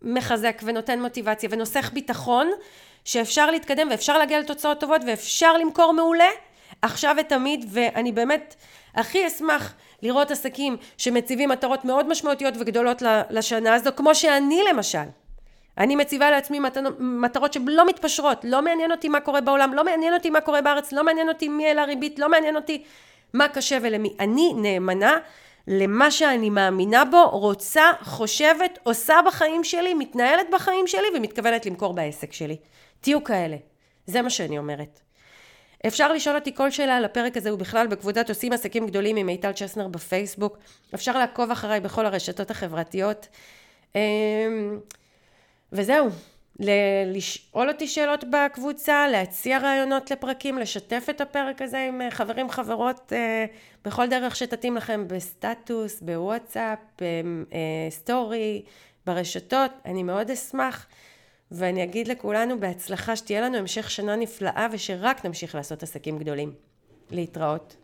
מחזק 0.02 0.60
ונותן 0.64 1.02
מוטיבציה 1.02 1.48
ונוסך 1.52 1.90
ביטחון 1.92 2.50
שאפשר 3.04 3.50
להתקדם 3.50 3.88
ואפשר 3.90 4.18
להגיע 4.18 4.40
לתוצאות 4.40 4.80
טובות 4.80 5.00
ואפשר 5.06 5.56
למכור 5.56 5.92
מעולה 5.92 6.28
עכשיו 6.82 7.16
ותמיד 7.20 7.64
ואני 7.68 8.12
באמת 8.12 8.54
הכי 8.94 9.26
אשמח 9.26 9.74
לראות 10.02 10.30
עסקים 10.30 10.76
שמציבים 10.96 11.48
מטרות 11.48 11.84
מאוד 11.84 12.08
משמעותיות 12.08 12.54
וגדולות 12.60 13.02
לשנה 13.30 13.74
הזו 13.74 13.90
כמו 13.96 14.14
שאני 14.14 14.60
למשל 14.72 14.98
אני 15.78 15.96
מציבה 15.96 16.30
לעצמי 16.30 16.60
מטרות 16.98 17.52
שלא 17.52 17.86
מתפשרות, 17.86 18.44
לא 18.44 18.62
מעניין 18.62 18.92
אותי 18.92 19.08
מה 19.08 19.20
קורה 19.20 19.40
בעולם, 19.40 19.74
לא 19.74 19.84
מעניין 19.84 20.14
אותי 20.14 20.30
מה 20.30 20.40
קורה 20.40 20.62
בארץ, 20.62 20.92
לא 20.92 21.04
מעניין 21.04 21.28
אותי 21.28 21.48
מי 21.48 21.70
אל 21.70 21.78
הריבית, 21.78 22.18
לא 22.18 22.28
מעניין 22.28 22.56
אותי 22.56 22.82
מה 23.34 23.48
קשה 23.48 23.78
ולמי. 23.82 24.12
אני 24.20 24.52
נאמנה 24.56 25.18
למה 25.66 26.10
שאני 26.10 26.50
מאמינה 26.50 27.04
בו, 27.04 27.28
רוצה, 27.30 27.82
חושבת, 28.00 28.78
עושה 28.82 29.14
בחיים 29.26 29.64
שלי, 29.64 29.94
מתנהלת 29.94 30.46
בחיים 30.52 30.86
שלי 30.86 31.06
ומתכוונת 31.14 31.66
למכור 31.66 31.94
בעסק 31.94 32.32
שלי. 32.32 32.56
תהיו 33.00 33.24
כאלה. 33.24 33.56
זה 34.06 34.22
מה 34.22 34.30
שאני 34.30 34.58
אומרת. 34.58 35.00
אפשר 35.86 36.12
לשאול 36.12 36.36
אותי 36.36 36.54
כל 36.54 36.70
שאלה 36.70 36.96
על 36.96 37.04
הפרק 37.04 37.36
הזה 37.36 37.54
ובכלל 37.54 37.86
בקבוצת 37.86 38.28
עושים 38.28 38.52
עסקים 38.52 38.86
גדולים 38.86 39.16
עם 39.16 39.26
מיטל 39.26 39.52
צ'סנר 39.52 39.88
בפייסבוק. 39.88 40.58
אפשר 40.94 41.18
לעקוב 41.18 41.50
אחריי 41.50 41.80
בכל 41.80 42.06
הרשתות 42.06 42.50
החברתיות. 42.50 43.28
וזהו, 45.72 46.08
לשאול 47.06 47.68
אותי 47.68 47.86
שאלות 47.86 48.24
בקבוצה, 48.30 49.08
להציע 49.08 49.58
רעיונות 49.58 50.10
לפרקים, 50.10 50.58
לשתף 50.58 51.06
את 51.10 51.20
הפרק 51.20 51.62
הזה 51.62 51.78
עם 51.88 52.00
אה, 52.00 52.10
חברים 52.10 52.50
חברות 52.50 53.12
אה, 53.12 53.44
בכל 53.84 54.06
דרך 54.06 54.36
שתתאים 54.36 54.76
לכם, 54.76 55.04
בסטטוס, 55.08 56.00
בוואטסאפ, 56.00 56.78
בסטורי, 57.88 58.62
אה, 58.64 58.70
ברשתות, 59.06 59.70
אני 59.84 60.02
מאוד 60.02 60.30
אשמח. 60.30 60.86
ואני 61.50 61.84
אגיד 61.84 62.08
לכולנו 62.08 62.60
בהצלחה 62.60 63.16
שתהיה 63.16 63.40
לנו 63.40 63.56
המשך 63.56 63.90
שנה 63.90 64.16
נפלאה 64.16 64.66
ושרק 64.72 65.24
נמשיך 65.24 65.54
לעשות 65.54 65.82
עסקים 65.82 66.18
גדולים. 66.18 66.52
להתראות. 67.10 67.76